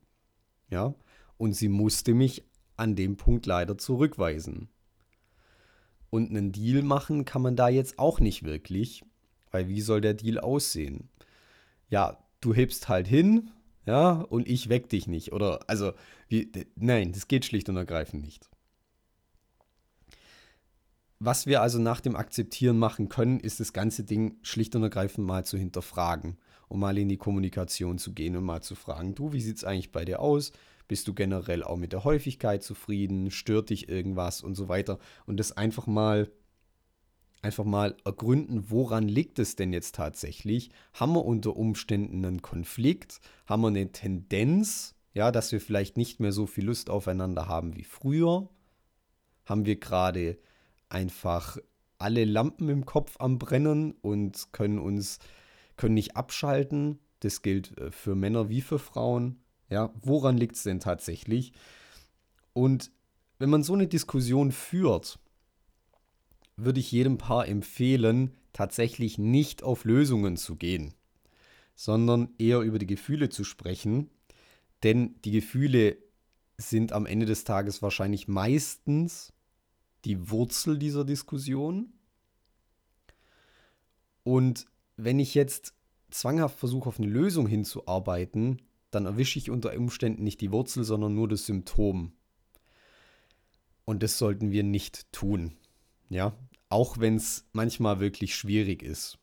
Ja, 0.70 0.94
und 1.38 1.54
sie 1.54 1.70
musste 1.70 2.14
mich 2.14 2.44
an 2.76 2.96
dem 2.96 3.16
Punkt 3.16 3.46
leider 3.46 3.78
zurückweisen. 3.78 4.70
Und 6.10 6.30
einen 6.30 6.52
Deal 6.52 6.84
machen 6.84 7.26
kann 7.26 7.42
man 7.42 7.56
da 7.56 7.70
jetzt 7.70 7.98
auch 7.98 8.20
nicht 8.20 8.44
wirklich, 8.44 9.04
weil 9.52 9.68
wie 9.68 9.82
soll 9.82 10.02
der 10.02 10.14
Deal 10.14 10.40
aussehen? 10.40 11.10
Ja, 11.90 12.18
du 12.42 12.54
hebst 12.54 12.90
halt 12.90 13.08
hin, 13.08 13.52
ja, 13.86 14.12
und 14.12 14.48
ich 14.48 14.68
weck 14.68 14.90
dich 14.90 15.08
nicht. 15.08 15.32
Oder, 15.32 15.62
also, 15.68 15.94
wie, 16.28 16.52
nein, 16.76 17.14
das 17.14 17.28
geht 17.28 17.46
schlicht 17.46 17.70
und 17.70 17.78
ergreifend 17.78 18.22
nicht. 18.22 18.50
Was 21.20 21.48
wir 21.48 21.62
also 21.62 21.80
nach 21.80 22.02
dem 22.02 22.16
Akzeptieren 22.16 22.78
machen 22.78 23.10
können, 23.10 23.40
ist 23.40 23.60
das 23.60 23.74
ganze 23.74 24.04
Ding 24.04 24.38
schlicht 24.44 24.76
und 24.76 24.84
ergreifend 24.84 25.26
mal 25.26 25.46
zu 25.46 25.58
hinterfragen 25.58 26.38
und 26.68 26.80
mal 26.80 26.98
in 26.98 27.10
die 27.10 27.18
Kommunikation 27.18 27.98
zu 27.98 28.14
gehen 28.14 28.36
und 28.36 28.44
mal 28.44 28.62
zu 28.62 28.76
fragen, 28.76 29.16
du, 29.16 29.34
wie 29.34 29.42
sieht 29.42 29.58
es 29.58 29.64
eigentlich 29.64 29.92
bei 29.92 30.06
dir 30.06 30.20
aus? 30.20 30.52
Bist 30.88 31.08
du 31.08 31.14
generell 31.14 31.64
auch 31.64 31.78
mit 31.78 31.92
der 31.92 32.04
Häufigkeit 32.04 32.64
zufrieden? 32.64 33.32
Stört 33.32 33.72
dich 33.72 33.90
irgendwas 33.90 34.44
und 34.44 34.56
so 34.56 34.70
weiter? 34.70 35.00
Und 35.26 35.38
das 35.40 35.54
einfach 35.54 35.88
mal 35.88 36.30
einfach 37.42 37.66
mal 37.66 37.96
ergründen, 38.04 38.70
woran 38.70 39.08
liegt 39.08 39.40
es 39.40 39.56
denn 39.56 39.74
jetzt 39.74 39.96
tatsächlich? 39.96 40.72
Haben 40.94 41.14
wir 41.14 41.26
unter 41.26 41.56
Umständen 41.56 42.26
einen 42.26 42.42
Konflikt? 42.42 43.20
Haben 43.46 43.62
wir 43.62 43.68
eine 43.68 43.92
Tendenz, 43.92 44.96
ja, 45.14 45.32
dass 45.32 45.52
wir 45.52 45.62
vielleicht 45.62 45.98
nicht 45.98 46.20
mehr 46.20 46.32
so 46.32 46.46
viel 46.46 46.66
Lust 46.66 46.90
aufeinander 46.90 47.48
haben 47.48 47.76
wie 47.76 47.84
früher? 47.84 48.50
Haben 49.46 49.66
wir 49.66 49.80
gerade 49.80 50.38
einfach 50.90 51.58
alle 52.00 52.26
Lampen 52.26 52.70
im 52.70 52.86
Kopf 52.86 53.16
am 53.20 53.40
Brennen 53.40 53.94
und 54.02 54.52
können 54.52 54.80
uns 54.80 55.20
können 55.78 55.94
nicht 55.94 56.16
abschalten? 56.16 57.00
Das 57.20 57.42
gilt 57.42 57.78
äh, 57.78 57.92
für 57.92 58.16
Männer 58.16 58.50
wie 58.50 58.62
für 58.62 58.80
Frauen. 58.80 59.42
Ja, 59.70 59.94
woran 60.02 60.38
liegt 60.38 60.56
es 60.56 60.64
denn 60.64 60.80
tatsächlich? 60.80 61.54
Und 62.54 62.92
wenn 63.40 63.50
man 63.50 63.64
so 63.64 63.74
eine 63.74 63.88
Diskussion 63.88 64.52
führt, 64.52 65.20
würde 66.58 66.80
ich 66.80 66.92
jedem 66.92 67.18
Paar 67.18 67.48
empfehlen, 67.48 68.36
tatsächlich 68.52 69.18
nicht 69.18 69.64
auf 69.64 69.86
Lösungen 69.86 70.36
zu 70.36 70.56
gehen, 70.56 70.94
sondern 71.76 72.34
eher 72.40 72.62
über 72.62 72.80
die 72.80 72.88
Gefühle 72.88 73.30
zu 73.30 73.44
sprechen. 73.44 74.10
Denn 74.84 75.16
die 75.24 75.32
Gefühle 75.32 75.98
sind 76.58 76.92
am 76.92 77.06
Ende 77.06 77.28
des 77.28 77.44
Tages 77.44 77.82
wahrscheinlich 77.82 78.28
meistens 78.28 79.32
die 80.06 80.30
Wurzel 80.32 80.80
dieser 80.80 81.06
Diskussion. 81.06 81.94
Und 84.24 84.66
wenn 84.98 85.20
ich 85.20 85.36
jetzt 85.36 85.74
zwanghaft 86.10 86.58
versuche, 86.58 86.90
auf 86.90 87.00
eine 87.00 87.08
Lösung 87.08 87.48
hinzuarbeiten, 87.48 88.62
dann 88.90 89.06
erwische 89.06 89.38
ich 89.38 89.52
unter 89.52 89.76
Umständen 89.78 90.24
nicht 90.24 90.42
die 90.42 90.52
Wurzel, 90.52 90.84
sondern 90.84 91.14
nur 91.14 91.28
das 91.28 91.46
Symptom. 91.46 92.14
Und 93.86 94.02
das 94.02 94.18
sollten 94.18 94.52
wir 94.52 94.64
nicht 94.64 95.12
tun. 95.12 95.56
Ja, 96.10 96.34
auch 96.70 97.00
wenn 97.00 97.16
es 97.16 97.48
manchmal 97.54 98.00
wirklich 98.00 98.36
schwierig 98.36 98.84
ist. 98.84 99.20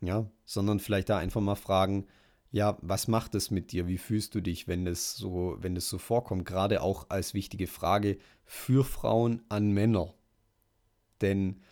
Ja, 0.00 0.30
sondern 0.44 0.80
vielleicht 0.80 1.08
da 1.08 1.18
einfach 1.18 1.40
mal 1.40 1.54
fragen, 1.54 2.06
ja, 2.50 2.78
was 2.82 3.08
macht 3.08 3.34
es 3.34 3.50
mit 3.50 3.72
dir? 3.72 3.88
Wie 3.88 3.98
fühlst 3.98 4.34
du 4.34 4.40
dich, 4.40 4.68
wenn 4.68 4.84
das 4.84 5.16
so, 5.16 5.56
wenn 5.58 5.74
das 5.74 5.88
so 5.88 5.98
vorkommt? 5.98 6.44
Gerade 6.44 6.82
auch 6.82 7.10
als 7.10 7.34
wichtige 7.34 7.66
Frage 7.66 8.18
für 8.44 8.84
Frauen 8.84 9.42
an 9.48 9.72
Männer. 9.72 10.14
Denn 11.20 11.62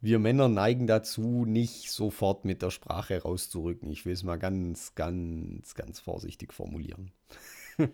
wir 0.00 0.18
Männer 0.18 0.48
neigen 0.48 0.86
dazu, 0.86 1.44
nicht 1.44 1.90
sofort 1.90 2.44
mit 2.44 2.62
der 2.62 2.70
Sprache 2.70 3.22
rauszurücken. 3.22 3.90
Ich 3.90 4.06
will 4.06 4.14
es 4.14 4.22
mal 4.22 4.38
ganz, 4.38 4.94
ganz, 4.94 5.74
ganz 5.74 6.00
vorsichtig 6.00 6.54
formulieren. 6.54 7.12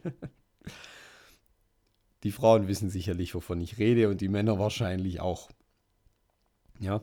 die 2.23 2.33
Frauen 2.33 2.69
wissen 2.69 2.89
sicherlich, 2.89 3.35
wovon 3.35 3.61
ich 3.61 3.79
rede 3.79 4.09
und 4.09 4.21
die 4.21 4.29
Männer 4.29 4.59
wahrscheinlich 4.59 5.21
auch. 5.21 5.51
Ja, 6.81 7.03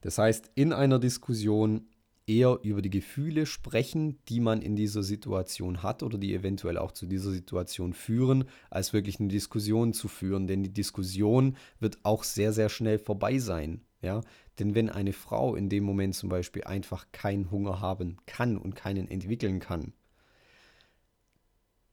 das 0.00 0.18
heißt, 0.18 0.50
in 0.54 0.72
einer 0.72 0.98
Diskussion 0.98 1.86
eher 2.26 2.58
über 2.62 2.80
die 2.80 2.90
Gefühle 2.90 3.46
sprechen, 3.46 4.18
die 4.28 4.40
man 4.40 4.62
in 4.62 4.76
dieser 4.76 5.02
Situation 5.02 5.82
hat 5.82 6.02
oder 6.02 6.16
die 6.16 6.34
eventuell 6.34 6.78
auch 6.78 6.92
zu 6.92 7.06
dieser 7.06 7.30
Situation 7.30 7.92
führen, 7.92 8.44
als 8.70 8.92
wirklich 8.92 9.20
eine 9.20 9.28
Diskussion 9.28 9.92
zu 9.92 10.08
führen. 10.08 10.46
Denn 10.46 10.62
die 10.62 10.72
Diskussion 10.72 11.56
wird 11.80 11.98
auch 12.02 12.24
sehr, 12.24 12.52
sehr 12.52 12.68
schnell 12.68 12.98
vorbei 12.98 13.38
sein. 13.38 13.82
Ja, 14.00 14.20
denn 14.58 14.74
wenn 14.74 14.90
eine 14.90 15.14
Frau 15.14 15.56
in 15.56 15.70
dem 15.70 15.84
Moment 15.84 16.14
zum 16.14 16.28
Beispiel 16.28 16.64
einfach 16.64 17.06
keinen 17.12 17.50
Hunger 17.50 17.80
haben 17.80 18.18
kann 18.26 18.58
und 18.58 18.76
keinen 18.76 19.08
entwickeln 19.08 19.60
kann, 19.60 19.94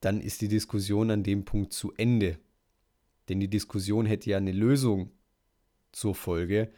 dann 0.02 0.20
ist 0.20 0.42
die 0.42 0.50
Diskussion 0.50 1.10
an 1.12 1.24
dem 1.24 1.46
Punkt 1.46 1.72
zu 1.72 1.94
Ende. 1.94 2.38
Denn 3.30 3.40
die 3.40 3.50
Diskussion 3.50 4.06
hätte 4.06 4.30
ja 4.30 4.38
eine 4.38 4.52
Lösung 4.52 5.12
zur 5.94 6.16
Folge, 6.16 6.72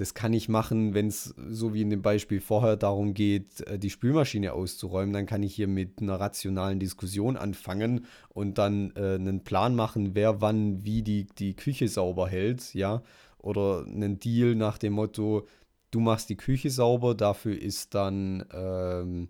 Das 0.00 0.14
kann 0.14 0.32
ich 0.32 0.48
machen, 0.48 0.94
wenn 0.94 1.08
es 1.08 1.34
so 1.50 1.74
wie 1.74 1.82
in 1.82 1.90
dem 1.90 2.00
Beispiel 2.00 2.40
vorher 2.40 2.78
darum 2.78 3.12
geht, 3.12 3.60
äh, 3.66 3.78
die 3.78 3.90
Spülmaschine 3.90 4.54
auszuräumen. 4.54 5.12
Dann 5.12 5.26
kann 5.26 5.42
ich 5.42 5.54
hier 5.54 5.68
mit 5.68 6.00
einer 6.00 6.18
rationalen 6.18 6.80
Diskussion 6.80 7.36
anfangen 7.36 8.06
und 8.30 8.56
dann 8.56 8.96
äh, 8.96 9.16
einen 9.16 9.44
Plan 9.44 9.74
machen, 9.74 10.14
wer 10.14 10.40
wann 10.40 10.86
wie 10.86 11.02
die, 11.02 11.26
die 11.26 11.54
Küche 11.54 11.86
sauber 11.86 12.28
hält, 12.28 12.72
ja. 12.72 13.02
Oder 13.36 13.84
einen 13.84 14.18
Deal 14.18 14.54
nach 14.54 14.78
dem 14.78 14.94
Motto, 14.94 15.46
du 15.90 16.00
machst 16.00 16.30
die 16.30 16.38
Küche 16.38 16.70
sauber, 16.70 17.14
dafür 17.14 17.60
ist 17.60 17.94
dann 17.94 18.46
ähm, 18.54 19.28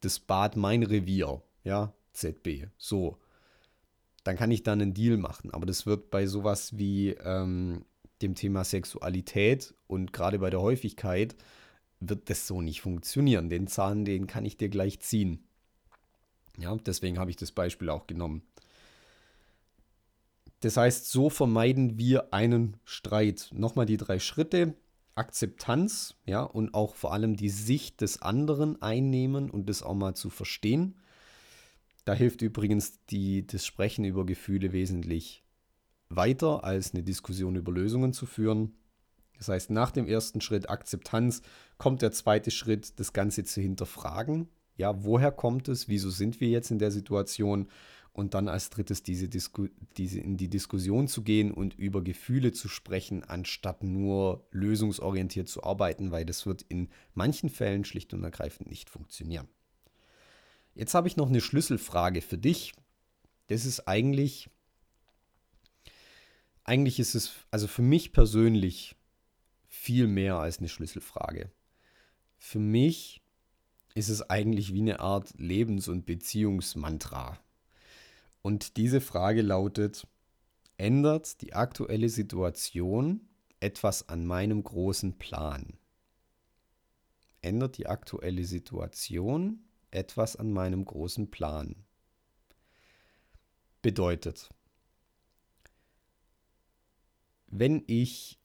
das 0.00 0.18
Bad 0.18 0.56
mein 0.56 0.82
Revier, 0.82 1.40
ja, 1.62 1.92
ZB. 2.14 2.66
So. 2.78 3.18
Dann 4.24 4.34
kann 4.34 4.50
ich 4.50 4.64
dann 4.64 4.80
einen 4.80 4.92
Deal 4.92 5.18
machen. 5.18 5.52
Aber 5.52 5.66
das 5.66 5.86
wird 5.86 6.10
bei 6.10 6.26
sowas 6.26 6.76
wie 6.76 7.10
ähm, 7.10 7.84
dem 8.22 8.34
Thema 8.34 8.64
Sexualität 8.64 9.74
und 9.86 10.12
gerade 10.12 10.38
bei 10.38 10.50
der 10.50 10.60
Häufigkeit 10.60 11.36
wird 12.00 12.30
das 12.30 12.46
so 12.46 12.62
nicht 12.62 12.80
funktionieren. 12.80 13.48
Den 13.48 13.66
Zahn, 13.66 14.04
den 14.04 14.26
kann 14.26 14.44
ich 14.44 14.56
dir 14.56 14.68
gleich 14.68 15.00
ziehen. 15.00 15.44
Ja, 16.58 16.74
deswegen 16.76 17.18
habe 17.18 17.30
ich 17.30 17.36
das 17.36 17.52
Beispiel 17.52 17.88
auch 17.90 18.06
genommen. 18.06 18.42
Das 20.60 20.76
heißt, 20.76 21.10
so 21.10 21.30
vermeiden 21.30 21.98
wir 21.98 22.34
einen 22.34 22.76
Streit. 22.84 23.50
Nochmal 23.52 23.86
die 23.86 23.96
drei 23.96 24.18
Schritte. 24.18 24.74
Akzeptanz, 25.14 26.14
ja, 26.24 26.42
und 26.42 26.72
auch 26.72 26.94
vor 26.94 27.12
allem 27.12 27.36
die 27.36 27.48
Sicht 27.48 28.00
des 28.00 28.22
anderen 28.22 28.80
einnehmen 28.80 29.50
und 29.50 29.68
das 29.68 29.82
auch 29.82 29.94
mal 29.94 30.14
zu 30.14 30.30
verstehen. 30.30 30.96
Da 32.04 32.14
hilft 32.14 32.42
übrigens 32.42 33.04
die, 33.06 33.46
das 33.46 33.66
Sprechen 33.66 34.04
über 34.04 34.24
Gefühle 34.24 34.72
wesentlich 34.72 35.42
weiter, 36.10 36.64
als 36.64 36.92
eine 36.92 37.02
Diskussion 37.02 37.56
über 37.56 37.72
Lösungen 37.72 38.12
zu 38.12 38.26
führen. 38.26 38.74
Das 39.38 39.48
heißt, 39.48 39.70
nach 39.70 39.90
dem 39.90 40.06
ersten 40.06 40.42
Schritt 40.42 40.68
Akzeptanz 40.68 41.40
kommt 41.78 42.02
der 42.02 42.12
zweite 42.12 42.50
Schritt, 42.50 43.00
das 43.00 43.14
Ganze 43.14 43.44
zu 43.44 43.62
hinterfragen. 43.62 44.48
Ja, 44.76 45.02
woher 45.04 45.32
kommt 45.32 45.68
es? 45.68 45.88
Wieso 45.88 46.10
sind 46.10 46.40
wir 46.40 46.48
jetzt 46.48 46.70
in 46.70 46.78
der 46.78 46.90
Situation? 46.90 47.68
Und 48.12 48.34
dann 48.34 48.48
als 48.48 48.70
drittes 48.70 49.02
diese, 49.02 49.28
Disku 49.28 49.68
diese 49.96 50.20
in 50.20 50.36
die 50.36 50.48
Diskussion 50.48 51.06
zu 51.06 51.22
gehen 51.22 51.52
und 51.52 51.78
über 51.78 52.02
Gefühle 52.02 52.52
zu 52.52 52.68
sprechen, 52.68 53.22
anstatt 53.22 53.84
nur 53.84 54.46
lösungsorientiert 54.50 55.48
zu 55.48 55.62
arbeiten, 55.62 56.10
weil 56.10 56.26
das 56.26 56.44
wird 56.44 56.62
in 56.62 56.88
manchen 57.14 57.48
Fällen 57.48 57.84
schlicht 57.84 58.12
und 58.12 58.24
ergreifend 58.24 58.68
nicht 58.68 58.90
funktionieren. 58.90 59.48
Jetzt 60.74 60.94
habe 60.94 61.08
ich 61.08 61.16
noch 61.16 61.28
eine 61.28 61.40
Schlüsselfrage 61.40 62.20
für 62.20 62.38
dich. 62.38 62.72
Das 63.46 63.64
ist 63.64 63.86
eigentlich 63.86 64.50
eigentlich 66.70 67.00
ist 67.00 67.16
es, 67.16 67.32
also 67.50 67.66
für 67.66 67.82
mich 67.82 68.12
persönlich, 68.12 68.94
viel 69.66 70.06
mehr 70.06 70.36
als 70.36 70.58
eine 70.58 70.68
Schlüsselfrage. 70.68 71.50
Für 72.38 72.60
mich 72.60 73.22
ist 73.96 74.08
es 74.08 74.30
eigentlich 74.30 74.72
wie 74.72 74.82
eine 74.82 75.00
Art 75.00 75.34
Lebens- 75.36 75.88
und 75.88 76.06
Beziehungsmantra. 76.06 77.40
Und 78.42 78.76
diese 78.76 79.00
Frage 79.00 79.42
lautet, 79.42 80.06
ändert 80.76 81.42
die 81.42 81.54
aktuelle 81.54 82.08
Situation 82.08 83.28
etwas 83.58 84.08
an 84.08 84.24
meinem 84.24 84.62
großen 84.62 85.18
Plan? 85.18 85.76
Ändert 87.42 87.78
die 87.78 87.88
aktuelle 87.88 88.44
Situation 88.44 89.64
etwas 89.90 90.36
an 90.36 90.52
meinem 90.52 90.84
großen 90.84 91.32
Plan? 91.32 91.74
Bedeutet, 93.82 94.50
wenn 97.50 97.82
ich 97.86 98.40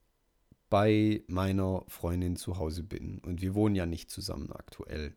bei 0.69 1.23
meiner 1.27 1.83
Freundin 1.87 2.35
zu 2.35 2.57
Hause 2.57 2.83
bin. 2.83 3.19
Und 3.19 3.41
wir 3.41 3.55
wohnen 3.55 3.75
ja 3.75 3.85
nicht 3.85 4.09
zusammen 4.09 4.51
aktuell. 4.51 5.15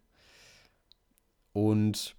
Und 1.53 2.15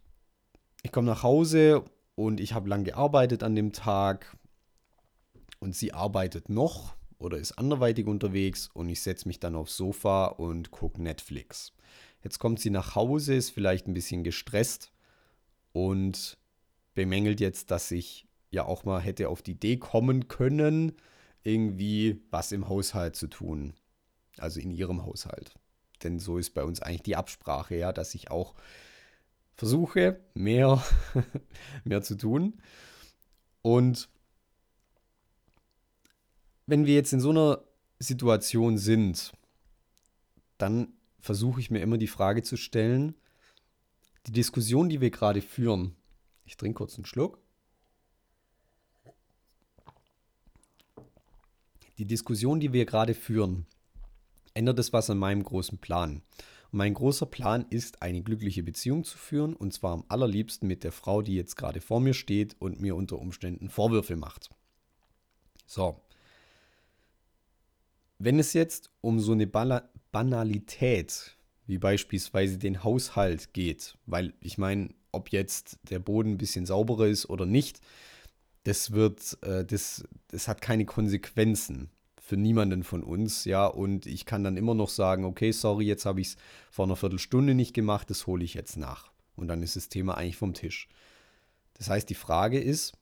ich 0.83 0.91
komme 0.91 1.07
nach 1.07 1.23
Hause 1.23 1.85
und 2.15 2.39
ich 2.39 2.53
habe 2.53 2.69
lang 2.69 2.83
gearbeitet 2.83 3.43
an 3.43 3.55
dem 3.55 3.71
Tag. 3.71 4.35
Und 5.59 5.75
sie 5.75 5.93
arbeitet 5.93 6.49
noch 6.49 6.95
oder 7.17 7.37
ist 7.37 7.57
anderweitig 7.57 8.07
unterwegs. 8.07 8.69
Und 8.73 8.89
ich 8.89 9.01
setze 9.01 9.27
mich 9.27 9.39
dann 9.39 9.55
aufs 9.55 9.77
Sofa 9.77 10.25
und 10.25 10.71
gucke 10.71 11.01
Netflix. 11.01 11.73
Jetzt 12.23 12.39
kommt 12.39 12.59
sie 12.59 12.69
nach 12.69 12.95
Hause, 12.95 13.35
ist 13.35 13.51
vielleicht 13.51 13.87
ein 13.87 13.93
bisschen 13.93 14.23
gestresst 14.23 14.91
und 15.71 16.37
bemängelt 16.93 17.39
jetzt, 17.39 17.71
dass 17.71 17.91
ich 17.91 18.27
ja 18.51 18.65
auch 18.65 18.83
mal 18.83 18.99
hätte 18.99 19.29
auf 19.29 19.41
die 19.41 19.51
Idee 19.51 19.77
kommen 19.77 20.27
können, 20.27 20.93
irgendwie 21.43 22.21
was 22.31 22.51
im 22.51 22.67
Haushalt 22.67 23.15
zu 23.15 23.27
tun. 23.27 23.73
Also 24.37 24.59
in 24.59 24.71
ihrem 24.71 25.03
Haushalt. 25.05 25.53
Denn 26.03 26.19
so 26.19 26.37
ist 26.37 26.51
bei 26.51 26.63
uns 26.63 26.81
eigentlich 26.81 27.03
die 27.03 27.15
Absprache, 27.15 27.75
ja, 27.75 27.91
dass 27.91 28.15
ich 28.15 28.31
auch 28.31 28.55
versuche, 29.55 30.19
mehr, 30.33 30.81
mehr 31.83 32.01
zu 32.01 32.15
tun. 32.15 32.61
Und 33.61 34.09
wenn 36.65 36.85
wir 36.85 36.93
jetzt 36.93 37.11
in 37.11 37.19
so 37.19 37.31
einer 37.31 37.63
Situation 37.99 38.77
sind, 38.77 39.33
dann 40.57 40.93
versuche 41.19 41.59
ich 41.59 41.69
mir 41.69 41.81
immer 41.81 41.97
die 41.97 42.07
Frage 42.07 42.43
zu 42.43 42.55
stellen, 42.55 43.15
die 44.27 44.31
Diskussion, 44.31 44.89
die 44.89 45.01
wir 45.01 45.09
gerade 45.09 45.41
führen, 45.41 45.95
ich 46.45 46.55
trinke 46.57 46.77
kurz 46.77 46.95
einen 46.95 47.05
Schluck, 47.05 47.39
die 51.99 52.05
Diskussion, 52.05 52.61
die 52.61 52.71
wir 52.71 52.85
gerade 52.85 53.13
führen, 53.13 53.65
ändert 54.53 54.79
es 54.79 54.93
was 54.93 55.09
an 55.09 55.17
meinem 55.17 55.43
großen 55.43 55.77
Plan. 55.79 56.21
Und 56.71 56.77
mein 56.77 56.93
großer 56.93 57.25
Plan 57.25 57.65
ist, 57.69 58.01
eine 58.01 58.23
glückliche 58.23 58.63
Beziehung 58.63 59.03
zu 59.03 59.17
führen 59.17 59.53
und 59.53 59.73
zwar 59.73 59.91
am 59.91 60.05
allerliebsten 60.07 60.67
mit 60.67 60.85
der 60.85 60.93
Frau, 60.93 61.21
die 61.21 61.35
jetzt 61.35 61.57
gerade 61.57 61.81
vor 61.81 61.99
mir 61.99 62.13
steht 62.13 62.55
und 62.59 62.79
mir 62.79 62.95
unter 62.95 63.19
Umständen 63.19 63.69
Vorwürfe 63.69 64.15
macht. 64.15 64.49
So. 65.65 66.01
Wenn 68.17 68.39
es 68.39 68.53
jetzt 68.53 68.89
um 69.01 69.19
so 69.19 69.33
eine 69.33 69.47
Banalität 69.47 71.37
wie 71.67 71.77
beispielsweise 71.77 72.57
den 72.57 72.83
Haushalt 72.83 73.53
geht, 73.53 73.97
weil 74.05 74.33
ich 74.39 74.57
meine, 74.57 74.89
ob 75.11 75.29
jetzt 75.29 75.79
der 75.89 75.99
Boden 75.99 76.31
ein 76.31 76.37
bisschen 76.37 76.65
sauberer 76.65 77.07
ist 77.07 77.29
oder 77.29 77.45
nicht, 77.45 77.81
das 78.63 78.91
wird, 78.91 79.37
äh, 79.43 79.65
das, 79.65 80.03
das 80.27 80.47
hat 80.47 80.61
keine 80.61 80.85
Konsequenzen 80.85 81.89
für 82.29 82.37
niemanden 82.37 82.83
von 82.83 83.03
uns, 83.03 83.45
ja, 83.45 83.65
und 83.65 84.05
ich 84.05 84.25
kann 84.25 84.43
dann 84.43 84.55
immer 84.55 84.75
noch 84.75 84.89
sagen, 84.89 85.25
okay, 85.25 85.51
sorry, 85.51 85.85
jetzt 85.85 86.05
habe 86.05 86.21
ich 86.21 86.27
es 86.27 86.37
vor 86.69 86.85
einer 86.85 86.95
Viertelstunde 86.95 87.55
nicht 87.55 87.73
gemacht, 87.73 88.09
das 88.09 88.27
hole 88.27 88.43
ich 88.43 88.53
jetzt 88.53 88.77
nach. 88.77 89.11
Und 89.35 89.47
dann 89.47 89.63
ist 89.63 89.75
das 89.75 89.89
Thema 89.89 90.15
eigentlich 90.15 90.37
vom 90.37 90.53
Tisch. 90.53 90.87
Das 91.73 91.89
heißt, 91.89 92.07
die 92.07 92.15
Frage 92.15 92.59
ist, 92.59 92.93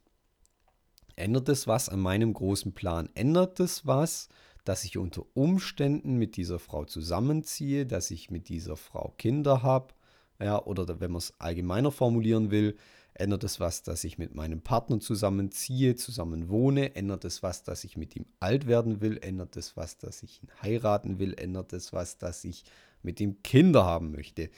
ändert 1.17 1.49
es 1.49 1.67
was 1.67 1.89
an 1.89 1.99
meinem 1.99 2.33
großen 2.33 2.73
Plan? 2.73 3.09
Ändert 3.15 3.59
es 3.59 3.85
was, 3.85 4.29
dass 4.63 4.83
ich 4.83 4.97
unter 4.97 5.25
Umständen 5.33 6.17
mit 6.17 6.37
dieser 6.37 6.59
Frau 6.59 6.85
zusammenziehe, 6.85 7.85
dass 7.85 8.11
ich 8.11 8.29
mit 8.31 8.49
dieser 8.49 8.77
Frau 8.77 9.13
Kinder 9.17 9.63
habe, 9.63 9.93
ja, 10.39 10.63
oder 10.63 10.99
wenn 10.99 11.11
man 11.11 11.19
es 11.19 11.33
allgemeiner 11.39 11.91
formulieren 11.91 12.51
will, 12.51 12.77
Ändert 13.19 13.43
es 13.43 13.59
was, 13.59 13.83
dass 13.83 14.03
ich 14.03 14.17
mit 14.17 14.35
meinem 14.35 14.61
Partner 14.61 14.99
zusammenziehe, 14.99 15.95
zusammen 15.95 16.49
wohne? 16.49 16.95
Ändert 16.95 17.25
es 17.25 17.41
was, 17.41 17.63
dass 17.63 17.83
ich 17.83 17.97
mit 17.97 18.15
ihm 18.15 18.25
alt 18.39 18.67
werden 18.67 19.01
will? 19.01 19.17
Ändert 19.17 19.57
es 19.57 19.75
was, 19.75 19.97
dass 19.97 20.21
ich 20.21 20.43
ihn 20.43 20.49
heiraten 20.61 21.17
will? 21.17 21.33
Ändert 21.33 21.73
es 21.73 21.93
was, 21.93 22.17
dass 22.17 22.43
ich 22.43 22.63
mit 23.01 23.19
ihm 23.19 23.41
Kinder 23.41 23.85
haben 23.85 24.11
möchte? 24.11 24.49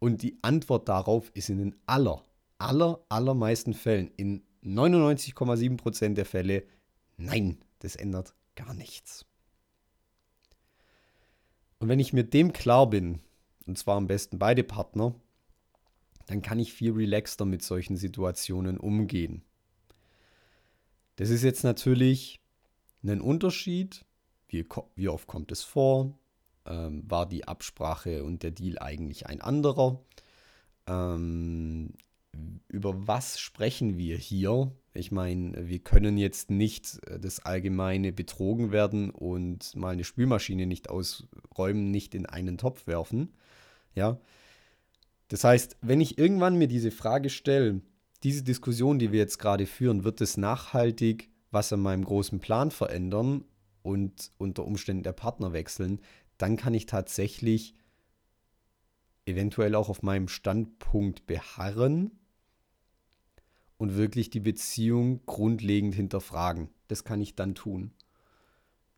Und 0.00 0.22
die 0.22 0.38
Antwort 0.42 0.88
darauf 0.88 1.30
ist 1.34 1.50
in 1.50 1.58
den 1.58 1.76
aller, 1.86 2.24
aller, 2.58 3.00
allermeisten 3.08 3.74
Fällen, 3.74 4.10
in 4.16 4.42
99,7% 4.64 6.14
der 6.14 6.26
Fälle, 6.26 6.64
nein, 7.16 7.58
das 7.78 7.96
ändert 7.96 8.34
gar 8.56 8.74
nichts. 8.74 9.24
Und 11.78 11.88
wenn 11.88 12.00
ich 12.00 12.12
mir 12.12 12.24
dem 12.24 12.52
klar 12.52 12.90
bin, 12.90 13.20
und 13.66 13.78
zwar 13.78 13.96
am 13.96 14.06
besten 14.06 14.38
beide 14.38 14.64
Partner, 14.64 15.14
dann 16.30 16.42
kann 16.42 16.60
ich 16.60 16.72
viel 16.72 16.92
relaxter 16.92 17.44
mit 17.44 17.60
solchen 17.60 17.96
Situationen 17.96 18.78
umgehen. 18.78 19.42
Das 21.16 21.28
ist 21.28 21.42
jetzt 21.42 21.64
natürlich 21.64 22.40
ein 23.02 23.20
Unterschied. 23.20 24.04
Wie, 24.46 24.64
wie 24.94 25.08
oft 25.08 25.26
kommt 25.26 25.50
es 25.50 25.64
vor? 25.64 26.16
Ähm, 26.66 27.02
war 27.10 27.28
die 27.28 27.48
Absprache 27.48 28.22
und 28.22 28.44
der 28.44 28.52
Deal 28.52 28.78
eigentlich 28.78 29.26
ein 29.26 29.40
anderer? 29.40 30.00
Ähm, 30.86 31.94
über 32.68 33.08
was 33.08 33.40
sprechen 33.40 33.98
wir 33.98 34.16
hier? 34.16 34.70
Ich 34.94 35.10
meine, 35.10 35.68
wir 35.68 35.80
können 35.80 36.16
jetzt 36.16 36.48
nicht 36.48 37.00
äh, 37.08 37.18
das 37.18 37.40
Allgemeine 37.40 38.12
betrogen 38.12 38.70
werden 38.70 39.10
und 39.10 39.74
mal 39.74 39.94
eine 39.94 40.04
Spülmaschine 40.04 40.66
nicht 40.66 40.90
ausräumen, 40.90 41.90
nicht 41.90 42.14
in 42.14 42.26
einen 42.26 42.56
Topf 42.56 42.86
werfen. 42.86 43.32
Ja, 43.96 44.20
das 45.30 45.42
heißt, 45.42 45.78
wenn 45.80 46.00
ich 46.00 46.18
irgendwann 46.18 46.58
mir 46.58 46.68
diese 46.68 46.90
Frage 46.90 47.30
stelle, 47.30 47.80
diese 48.22 48.42
Diskussion, 48.42 48.98
die 48.98 49.10
wir 49.10 49.18
jetzt 49.18 49.38
gerade 49.38 49.66
führen, 49.66 50.04
wird 50.04 50.20
es 50.20 50.36
nachhaltig 50.36 51.30
was 51.50 51.72
an 51.72 51.80
meinem 51.80 52.04
großen 52.04 52.38
Plan 52.38 52.70
verändern? 52.70 53.44
und 53.82 54.32
unter 54.38 54.64
Umständen 54.64 55.02
der 55.02 55.12
Partner 55.12 55.52
wechseln, 55.52 56.00
dann 56.38 56.56
kann 56.56 56.74
ich 56.74 56.86
tatsächlich 56.86 57.74
eventuell 59.26 59.74
auch 59.74 59.88
auf 59.88 60.02
meinem 60.02 60.28
Standpunkt 60.28 61.26
beharren 61.26 62.12
und 63.76 63.96
wirklich 63.96 64.30
die 64.30 64.40
Beziehung 64.40 65.24
grundlegend 65.26 65.94
hinterfragen. 65.94 66.68
Das 66.88 67.04
kann 67.04 67.20
ich 67.20 67.34
dann 67.34 67.54
tun. 67.54 67.92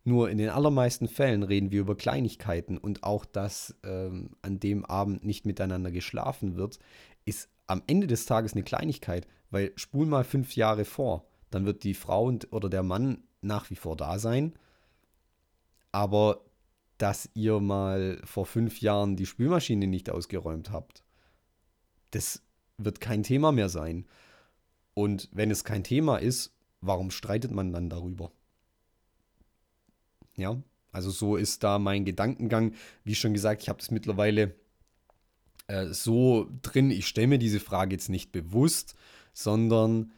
Nur 0.05 0.31
in 0.31 0.39
den 0.39 0.49
allermeisten 0.49 1.07
Fällen 1.07 1.43
reden 1.43 1.71
wir 1.71 1.81
über 1.81 1.97
Kleinigkeiten 1.97 2.77
und 2.77 3.05
auch, 3.05 3.25
dass 3.25 3.77
ähm, 3.85 4.31
an 4.43 4.59
dem 4.59 4.85
Abend 4.85 5.25
nicht 5.25 5.47
miteinander 5.47 5.93
geschlafen 5.93 6.57
wird, 6.57 6.79
ist 7.25 7.49
am 7.69 7.83
Ende 7.87 8.09
des 8.09 8.27
Tages 8.27 8.53
eine 8.55 8.65
Kleinigkeit, 8.65 9.29
weil 9.51 9.73
spul 9.77 10.07
mal 10.07 10.25
fünf 10.25 10.57
Jahre 10.57 10.85
vor, 10.85 11.27
dann 11.51 11.67
wird 11.67 11.85
die 11.85 11.95
Frau 11.95 12.25
und, 12.25 12.53
oder 12.53 12.69
der 12.69 12.83
Mann 12.83 13.23
nach 13.43 13.71
wie 13.71 13.77
vor 13.77 13.97
da 13.97 14.19
sein, 14.19 14.55
aber 15.93 16.45
dass 16.99 17.29
ihr 17.35 17.61
mal 17.61 18.21
vor 18.25 18.47
fünf 18.47 18.81
Jahren 18.81 19.17
die 19.17 19.27
Spülmaschine 19.27 19.87
nicht 19.87 20.11
ausgeräumt 20.11 20.71
habt, 20.71 21.05
das 22.11 22.43
wird 22.79 23.01
kein 23.01 23.23
Thema 23.23 23.53
mehr 23.53 23.69
sein. 23.69 24.07
Und 24.95 25.29
wenn 25.33 25.51
es 25.51 25.65
kein 25.65 25.85
Thema 25.85 26.19
ist, 26.19 26.55
warum 26.81 27.11
streitet 27.11 27.51
man 27.51 27.73
dann 27.73 27.89
darüber? 27.89 28.33
Ja, 30.37 30.61
also 30.93 31.11
so 31.11 31.37
ist 31.37 31.65
da 31.65 31.79
mein 31.79 32.05
Gedankengang. 32.05 32.75
Wie 33.05 33.15
schon 33.15 33.35
gesagt, 33.35 33.63
ich 33.63 33.69
habe 33.69 33.79
das 33.79 33.91
mittlerweile 33.91 34.55
äh, 35.67 35.87
so 35.89 36.49
drin. 36.63 36.91
Ich 36.91 37.07
stelle 37.07 37.29
mir 37.29 37.39
diese 37.39 37.61
Frage 37.61 37.95
jetzt 37.95 38.09
nicht 38.09 38.33
bewusst, 38.33 38.95
sondern 39.33 40.13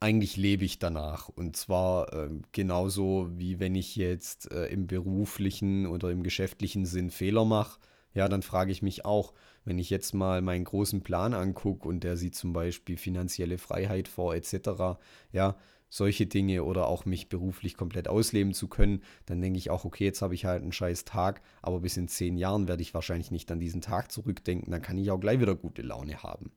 eigentlich 0.00 0.36
lebe 0.36 0.64
ich 0.64 0.80
danach. 0.80 1.28
Und 1.28 1.56
zwar 1.56 2.12
äh, 2.12 2.30
genauso 2.50 3.30
wie 3.36 3.60
wenn 3.60 3.76
ich 3.76 3.94
jetzt 3.94 4.50
äh, 4.50 4.66
im 4.66 4.88
beruflichen 4.88 5.86
oder 5.86 6.10
im 6.10 6.24
geschäftlichen 6.24 6.86
Sinn 6.86 7.10
Fehler 7.10 7.44
mache. 7.44 7.78
Ja, 8.14 8.28
dann 8.28 8.42
frage 8.42 8.72
ich 8.72 8.82
mich 8.82 9.04
auch, 9.04 9.32
wenn 9.64 9.78
ich 9.78 9.88
jetzt 9.88 10.12
mal 10.12 10.42
meinen 10.42 10.64
großen 10.64 11.02
Plan 11.02 11.34
angucke 11.34 11.88
und 11.88 12.04
der 12.04 12.16
sieht 12.16 12.34
zum 12.34 12.52
Beispiel 12.52 12.96
finanzielle 12.96 13.58
Freiheit 13.58 14.08
vor 14.08 14.34
etc., 14.34 14.98
ja, 15.30 15.56
solche 15.92 16.26
Dinge 16.26 16.64
oder 16.64 16.86
auch 16.86 17.04
mich 17.04 17.28
beruflich 17.28 17.76
komplett 17.76 18.08
ausleben 18.08 18.54
zu 18.54 18.66
können, 18.66 19.02
dann 19.26 19.42
denke 19.42 19.58
ich 19.58 19.68
auch, 19.68 19.84
okay, 19.84 20.04
jetzt 20.04 20.22
habe 20.22 20.34
ich 20.34 20.46
halt 20.46 20.62
einen 20.62 20.72
scheiß 20.72 21.04
Tag, 21.04 21.42
aber 21.60 21.80
bis 21.80 21.98
in 21.98 22.08
zehn 22.08 22.38
Jahren 22.38 22.66
werde 22.66 22.80
ich 22.80 22.94
wahrscheinlich 22.94 23.30
nicht 23.30 23.52
an 23.52 23.60
diesen 23.60 23.82
Tag 23.82 24.10
zurückdenken, 24.10 24.70
dann 24.70 24.80
kann 24.80 24.96
ich 24.96 25.10
auch 25.10 25.20
gleich 25.20 25.38
wieder 25.38 25.54
gute 25.54 25.82
Laune 25.82 26.22
haben. 26.22 26.50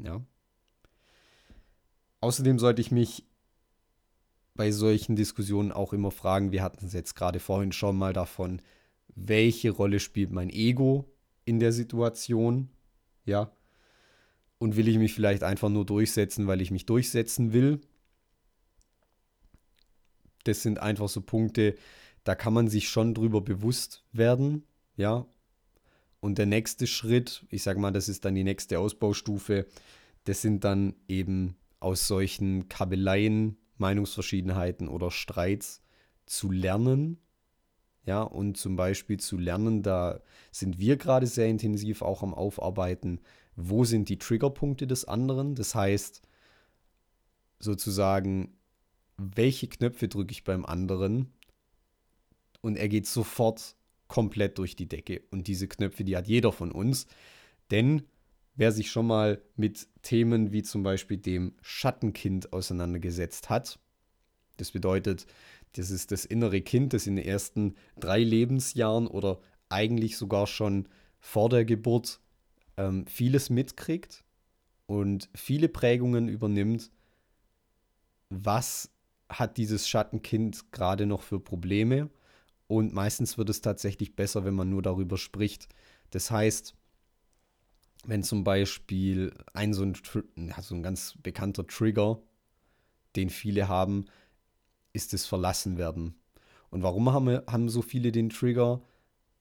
Ja. 0.00 0.24
Außerdem 2.20 2.60
sollte 2.60 2.80
ich 2.80 2.92
mich 2.92 3.26
bei 4.54 4.70
solchen 4.70 5.16
Diskussionen 5.16 5.72
auch 5.72 5.92
immer 5.92 6.12
fragen, 6.12 6.52
wir 6.52 6.62
hatten 6.62 6.86
es 6.86 6.92
jetzt 6.92 7.16
gerade 7.16 7.40
vorhin 7.40 7.72
schon 7.72 7.98
mal 7.98 8.12
davon, 8.12 8.62
welche 9.08 9.70
Rolle 9.70 9.98
spielt 9.98 10.30
mein 10.30 10.50
Ego 10.50 11.10
in 11.44 11.58
der 11.58 11.72
Situation? 11.72 12.68
Ja. 13.24 13.50
Und 14.58 14.76
will 14.76 14.86
ich 14.86 14.98
mich 14.98 15.12
vielleicht 15.12 15.42
einfach 15.42 15.70
nur 15.70 15.84
durchsetzen, 15.84 16.46
weil 16.46 16.60
ich 16.60 16.70
mich 16.70 16.86
durchsetzen 16.86 17.52
will? 17.52 17.80
Das 20.48 20.62
sind 20.62 20.80
einfach 20.80 21.08
so 21.08 21.20
Punkte, 21.20 21.74
da 22.24 22.34
kann 22.34 22.52
man 22.52 22.68
sich 22.68 22.88
schon 22.88 23.14
drüber 23.14 23.40
bewusst 23.40 24.04
werden, 24.12 24.64
ja. 24.96 25.26
Und 26.20 26.38
der 26.38 26.46
nächste 26.46 26.86
Schritt, 26.86 27.46
ich 27.48 27.62
sage 27.62 27.78
mal, 27.78 27.92
das 27.92 28.08
ist 28.08 28.24
dann 28.24 28.34
die 28.34 28.44
nächste 28.44 28.80
Ausbaustufe, 28.80 29.66
das 30.24 30.42
sind 30.42 30.64
dann 30.64 30.96
eben 31.06 31.56
aus 31.80 32.08
solchen 32.08 32.68
Kabeleien, 32.68 33.56
Meinungsverschiedenheiten 33.76 34.88
oder 34.88 35.10
Streits 35.10 35.80
zu 36.26 36.50
lernen. 36.50 37.18
Ja, 38.04 38.22
und 38.22 38.56
zum 38.56 38.74
Beispiel 38.74 39.20
zu 39.20 39.36
lernen, 39.36 39.82
da 39.82 40.20
sind 40.50 40.78
wir 40.78 40.96
gerade 40.96 41.26
sehr 41.26 41.46
intensiv 41.46 42.02
auch 42.02 42.22
am 42.22 42.34
Aufarbeiten, 42.34 43.20
wo 43.54 43.84
sind 43.84 44.08
die 44.08 44.18
Triggerpunkte 44.18 44.86
des 44.86 45.04
anderen. 45.04 45.54
Das 45.54 45.74
heißt, 45.74 46.22
sozusagen, 47.60 48.57
welche 49.18 49.68
Knöpfe 49.68 50.08
drücke 50.08 50.32
ich 50.32 50.44
beim 50.44 50.64
anderen 50.64 51.32
und 52.60 52.76
er 52.76 52.88
geht 52.88 53.06
sofort 53.06 53.76
komplett 54.06 54.58
durch 54.58 54.76
die 54.76 54.88
Decke. 54.88 55.22
Und 55.30 55.48
diese 55.48 55.68
Knöpfe, 55.68 56.04
die 56.04 56.16
hat 56.16 56.28
jeder 56.28 56.52
von 56.52 56.72
uns. 56.72 57.06
Denn 57.70 58.04
wer 58.54 58.72
sich 58.72 58.90
schon 58.90 59.06
mal 59.06 59.42
mit 59.56 59.86
Themen 60.02 60.52
wie 60.52 60.62
zum 60.62 60.82
Beispiel 60.82 61.18
dem 61.18 61.54
Schattenkind 61.60 62.52
auseinandergesetzt 62.52 63.50
hat, 63.50 63.78
das 64.56 64.70
bedeutet, 64.72 65.26
das 65.74 65.90
ist 65.90 66.10
das 66.10 66.24
innere 66.24 66.62
Kind, 66.62 66.92
das 66.92 67.06
in 67.06 67.16
den 67.16 67.24
ersten 67.24 67.74
drei 68.00 68.22
Lebensjahren 68.22 69.06
oder 69.06 69.40
eigentlich 69.68 70.16
sogar 70.16 70.46
schon 70.46 70.88
vor 71.20 71.48
der 71.48 71.64
Geburt 71.64 72.20
ähm, 72.76 73.06
vieles 73.06 73.50
mitkriegt 73.50 74.24
und 74.86 75.28
viele 75.34 75.68
Prägungen 75.68 76.28
übernimmt. 76.28 76.90
Was 78.30 78.90
hat 79.28 79.56
dieses 79.56 79.88
Schattenkind 79.88 80.72
gerade 80.72 81.06
noch 81.06 81.22
für 81.22 81.40
Probleme? 81.40 82.10
Und 82.66 82.92
meistens 82.92 83.38
wird 83.38 83.48
es 83.50 83.60
tatsächlich 83.60 84.14
besser, 84.14 84.44
wenn 84.44 84.54
man 84.54 84.68
nur 84.68 84.82
darüber 84.82 85.16
spricht. 85.16 85.68
Das 86.10 86.30
heißt, 86.30 86.74
wenn 88.04 88.22
zum 88.22 88.44
Beispiel 88.44 89.32
ein 89.52 89.72
so 89.74 89.82
ein, 89.82 89.94
so 90.60 90.74
ein 90.74 90.82
ganz 90.82 91.14
bekannter 91.22 91.66
Trigger, 91.66 92.20
den 93.16 93.30
viele 93.30 93.68
haben, 93.68 94.04
ist 94.92 95.12
das 95.12 95.26
Verlassenwerden. 95.26 96.14
Und 96.70 96.82
warum 96.82 97.12
haben, 97.12 97.26
wir, 97.26 97.44
haben 97.48 97.68
so 97.68 97.82
viele 97.82 98.12
den 98.12 98.30
Trigger? 98.30 98.82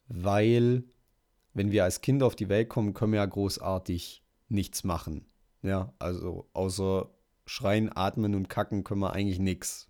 Weil, 0.08 0.84
wenn 1.54 1.72
wir 1.72 1.84
als 1.84 2.02
Kinder 2.02 2.26
auf 2.26 2.36
die 2.36 2.50
Welt 2.50 2.70
kommen, 2.70 2.94
können 2.94 3.12
wir 3.12 3.20
ja 3.20 3.26
großartig 3.26 4.24
nichts 4.48 4.84
machen. 4.84 5.26
Ja, 5.62 5.94
also 6.00 6.48
außer 6.54 7.10
schreien, 7.48 7.92
atmen 7.96 8.36
und 8.36 8.50
kacken 8.50 8.84
können 8.84 9.02
wir 9.02 9.14
eigentlich 9.14 9.40
nichts. 9.40 9.90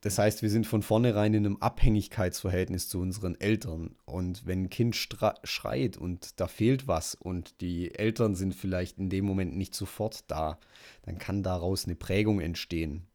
Das 0.00 0.16
heißt, 0.18 0.42
wir 0.42 0.50
sind 0.50 0.66
von 0.66 0.82
vornherein 0.82 1.34
in 1.34 1.44
einem 1.44 1.56
Abhängigkeitsverhältnis 1.56 2.88
zu 2.88 3.00
unseren 3.00 3.38
Eltern. 3.40 3.96
Und 4.04 4.46
wenn 4.46 4.64
ein 4.64 4.70
Kind 4.70 4.94
schreit 4.94 5.96
und 5.96 6.38
da 6.40 6.46
fehlt 6.46 6.86
was 6.86 7.16
und 7.16 7.60
die 7.60 7.92
Eltern 7.94 8.36
sind 8.36 8.54
vielleicht 8.54 8.98
in 8.98 9.10
dem 9.10 9.24
Moment 9.24 9.56
nicht 9.56 9.74
sofort 9.74 10.30
da, 10.30 10.58
dann 11.02 11.18
kann 11.18 11.42
daraus 11.42 11.84
eine 11.84 11.96
Prägung 11.96 12.40
entstehen. 12.40 13.08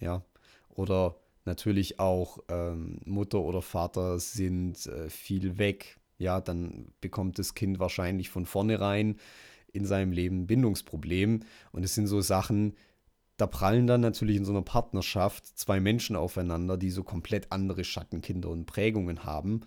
Ja. 0.00 0.24
Oder 0.70 1.16
natürlich 1.44 2.00
auch 2.00 2.38
ähm, 2.48 3.00
Mutter 3.04 3.40
oder 3.40 3.60
Vater 3.60 4.18
sind 4.18 4.86
äh, 4.86 5.10
viel 5.10 5.58
weg. 5.58 5.98
Ja, 6.16 6.40
dann 6.40 6.92
bekommt 7.02 7.38
das 7.38 7.54
Kind 7.54 7.78
wahrscheinlich 7.80 8.30
von 8.30 8.46
vornherein 8.46 9.18
in 9.72 9.84
seinem 9.86 10.12
Leben 10.12 10.42
ein 10.42 10.46
Bindungsproblem. 10.46 11.40
Und 11.72 11.84
es 11.84 11.94
sind 11.94 12.06
so 12.06 12.20
Sachen, 12.20 12.74
da 13.36 13.46
prallen 13.46 13.86
dann 13.86 14.00
natürlich 14.00 14.36
in 14.36 14.44
so 14.44 14.52
einer 14.52 14.62
Partnerschaft 14.62 15.46
zwei 15.46 15.80
Menschen 15.80 16.16
aufeinander, 16.16 16.76
die 16.76 16.90
so 16.90 17.04
komplett 17.04 17.52
andere 17.52 17.84
Schattenkinder 17.84 18.48
und 18.50 18.66
Prägungen 18.66 19.24
haben. 19.24 19.60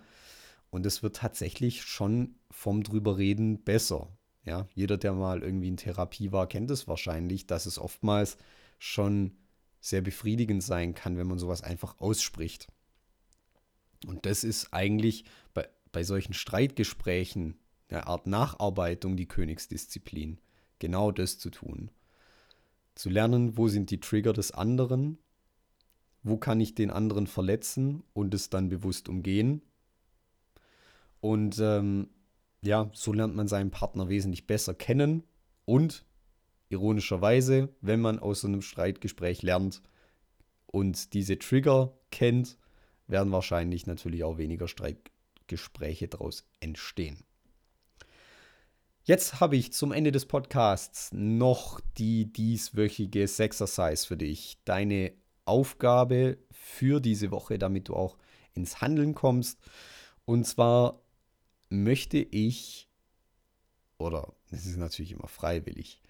Und 0.70 0.86
es 0.86 1.02
wird 1.02 1.16
tatsächlich 1.16 1.82
schon 1.82 2.36
vom 2.50 2.82
drüberreden 2.82 3.62
besser. 3.64 4.08
Ja, 4.44 4.66
jeder, 4.74 4.98
der 4.98 5.12
mal 5.12 5.42
irgendwie 5.42 5.68
in 5.68 5.76
Therapie 5.76 6.32
war, 6.32 6.48
kennt 6.48 6.70
es 6.70 6.88
wahrscheinlich, 6.88 7.46
dass 7.46 7.66
es 7.66 7.78
oftmals 7.78 8.36
schon 8.78 9.36
sehr 9.80 10.00
befriedigend 10.00 10.62
sein 10.62 10.94
kann, 10.94 11.16
wenn 11.16 11.26
man 11.26 11.38
sowas 11.38 11.62
einfach 11.62 11.98
ausspricht. 12.00 12.68
Und 14.06 14.26
das 14.26 14.44
ist 14.44 14.72
eigentlich 14.72 15.24
bei, 15.54 15.68
bei 15.92 16.02
solchen 16.04 16.34
Streitgesprächen, 16.34 17.58
eine 17.92 18.06
Art 18.06 18.26
Nacharbeitung, 18.26 19.16
die 19.16 19.28
Königsdisziplin. 19.28 20.38
Genau 20.78 21.12
das 21.12 21.38
zu 21.38 21.50
tun. 21.50 21.90
Zu 22.94 23.08
lernen, 23.10 23.56
wo 23.56 23.68
sind 23.68 23.90
die 23.90 24.00
Trigger 24.00 24.32
des 24.32 24.50
anderen, 24.50 25.18
wo 26.22 26.36
kann 26.36 26.60
ich 26.60 26.74
den 26.74 26.90
anderen 26.90 27.26
verletzen 27.26 28.02
und 28.12 28.34
es 28.34 28.50
dann 28.50 28.68
bewusst 28.68 29.08
umgehen. 29.08 29.62
Und 31.20 31.58
ähm, 31.60 32.10
ja, 32.62 32.90
so 32.92 33.12
lernt 33.12 33.34
man 33.34 33.48
seinen 33.48 33.70
Partner 33.70 34.08
wesentlich 34.08 34.46
besser 34.46 34.74
kennen 34.74 35.24
und 35.64 36.04
ironischerweise, 36.68 37.74
wenn 37.80 38.00
man 38.00 38.18
aus 38.18 38.40
so 38.40 38.48
einem 38.48 38.62
Streitgespräch 38.62 39.42
lernt 39.42 39.82
und 40.66 41.12
diese 41.12 41.38
Trigger 41.38 41.96
kennt, 42.10 42.58
werden 43.06 43.32
wahrscheinlich 43.32 43.86
natürlich 43.86 44.24
auch 44.24 44.38
weniger 44.38 44.68
Streitgespräche 44.68 46.08
daraus 46.08 46.48
entstehen. 46.60 47.24
Jetzt 49.04 49.40
habe 49.40 49.56
ich 49.56 49.72
zum 49.72 49.90
Ende 49.90 50.12
des 50.12 50.26
Podcasts 50.26 51.10
noch 51.12 51.80
die 51.98 52.32
dieswöchige 52.32 53.26
Sexercise 53.26 54.06
für 54.06 54.16
dich. 54.16 54.58
Deine 54.64 55.12
Aufgabe 55.44 56.38
für 56.52 57.00
diese 57.00 57.32
Woche, 57.32 57.58
damit 57.58 57.88
du 57.88 57.96
auch 57.96 58.16
ins 58.54 58.80
Handeln 58.80 59.16
kommst. 59.16 59.58
Und 60.24 60.46
zwar 60.46 61.02
möchte 61.68 62.18
ich, 62.18 62.88
oder 63.98 64.34
es 64.52 64.66
ist 64.66 64.76
natürlich 64.76 65.10
immer 65.10 65.26
freiwillig, 65.26 66.00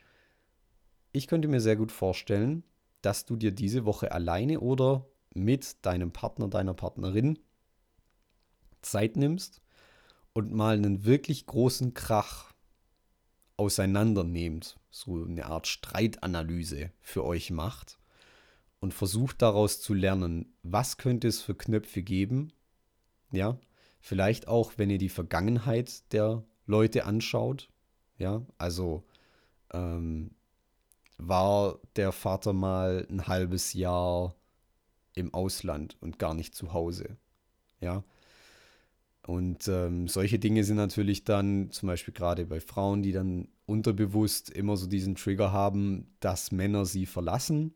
ich 1.13 1.29
könnte 1.29 1.49
mir 1.49 1.63
sehr 1.63 1.77
gut 1.77 1.93
vorstellen, 1.93 2.63
dass 3.01 3.25
du 3.25 3.37
dir 3.37 3.53
diese 3.53 3.87
Woche 3.87 4.13
alleine 4.13 4.61
oder 4.61 5.07
mit 5.33 5.87
deinem 5.87 6.13
Partner, 6.13 6.49
deiner 6.49 6.75
Partnerin 6.75 7.39
Zeit 8.83 9.17
nimmst 9.17 9.63
und 10.35 10.53
mal 10.53 10.77
einen 10.77 11.07
wirklich 11.07 11.47
großen 11.47 11.95
Krach 11.95 12.52
auseinandernehmt, 13.63 14.77
so 14.91 15.25
eine 15.25 15.47
Art 15.47 15.69
Streitanalyse 15.69 16.91
für 17.01 17.25
euch 17.25 17.51
macht 17.51 17.99
und 18.81 18.93
versucht 18.93 19.41
daraus 19.41 19.81
zu 19.81 19.95
lernen, 19.95 20.53
was 20.65 20.97
könnte 20.97 21.29
es 21.29 21.41
für 21.41 21.55
Knöpfe 21.55 22.03
geben, 22.03 22.53
ja, 23.31 23.57
vielleicht 24.01 24.49
auch, 24.49 24.73
wenn 24.79 24.91
ihr 24.91 24.99
die 24.99 25.09
Vergangenheit 25.09 26.13
der 26.13 26.43
Leute 26.67 27.05
anschaut, 27.05 27.71
ja, 28.19 28.43
also 28.59 29.05
ähm, 29.73 30.33
war 31.19 31.79
der 31.95 32.11
Vater 32.11 32.53
mal 32.53 33.07
ein 33.09 33.29
halbes 33.29 33.73
Jahr 33.75 34.35
im 35.15 35.33
Ausland 35.33 35.97
und 36.01 36.19
gar 36.19 36.35
nicht 36.35 36.57
zu 36.57 36.73
Hause, 36.73 37.17
ja, 37.81 38.03
und 39.25 39.69
ähm, 39.69 40.09
solche 40.09 40.39
Dinge 40.39 40.65
sind 40.65 40.77
natürlich 40.77 41.25
dann 41.25 41.71
zum 41.71 41.87
Beispiel 41.87 42.13
gerade 42.13 42.45
bei 42.45 42.61
Frauen, 42.61 43.03
die 43.03 43.13
dann 43.13 43.49
unterbewusst 43.67 44.51
immer 44.51 44.77
so 44.77 44.87
diesen 44.87 45.15
Trigger 45.15 45.53
haben, 45.53 46.13
dass 46.19 46.51
Männer 46.51 46.85
sie 46.87 47.07
verlassen. 47.07 47.75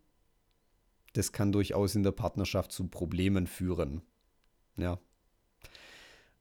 Das 1.12 1.32
kann 1.32 1.52
durchaus 1.52 1.94
in 1.94 2.02
der 2.02 2.10
Partnerschaft 2.10 2.72
zu 2.72 2.88
Problemen 2.88 3.46
führen. 3.46 4.02
Ja. 4.76 4.98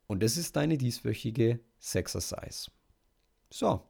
Und 0.07 0.23
das 0.23 0.37
ist 0.37 0.55
deine 0.55 0.77
dieswöchige 0.77 1.59
Sexercise. 1.79 2.71
So, 3.51 3.83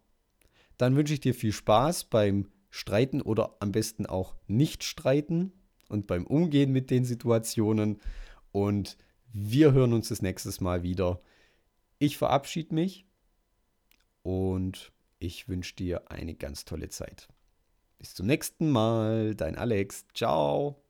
dann 0.77 0.95
wünsche 0.97 1.13
ich 1.13 1.21
dir 1.21 1.33
viel 1.33 1.53
Spaß 1.53 2.05
beim 2.05 2.49
Streiten 2.69 3.21
oder 3.21 3.55
am 3.61 3.71
besten 3.71 4.05
auch 4.05 4.35
nicht 4.47 4.83
streiten 4.83 5.53
und 5.87 6.07
beim 6.07 6.27
Umgehen 6.27 6.73
mit 6.73 6.91
den 6.91 7.05
Situationen. 7.05 8.01
Und 8.51 8.97
wir 9.37 9.73
hören 9.73 9.91
uns 9.91 10.07
das 10.07 10.21
nächste 10.21 10.63
Mal 10.63 10.81
wieder. 10.81 11.19
Ich 11.99 12.17
verabschiede 12.17 12.73
mich 12.73 13.05
und 14.23 14.93
ich 15.19 15.49
wünsche 15.49 15.75
dir 15.75 16.09
eine 16.09 16.35
ganz 16.35 16.63
tolle 16.63 16.87
Zeit. 16.87 17.27
Bis 17.99 18.13
zum 18.13 18.27
nächsten 18.27 18.71
Mal, 18.71 19.35
dein 19.35 19.57
Alex. 19.57 20.05
Ciao. 20.13 20.84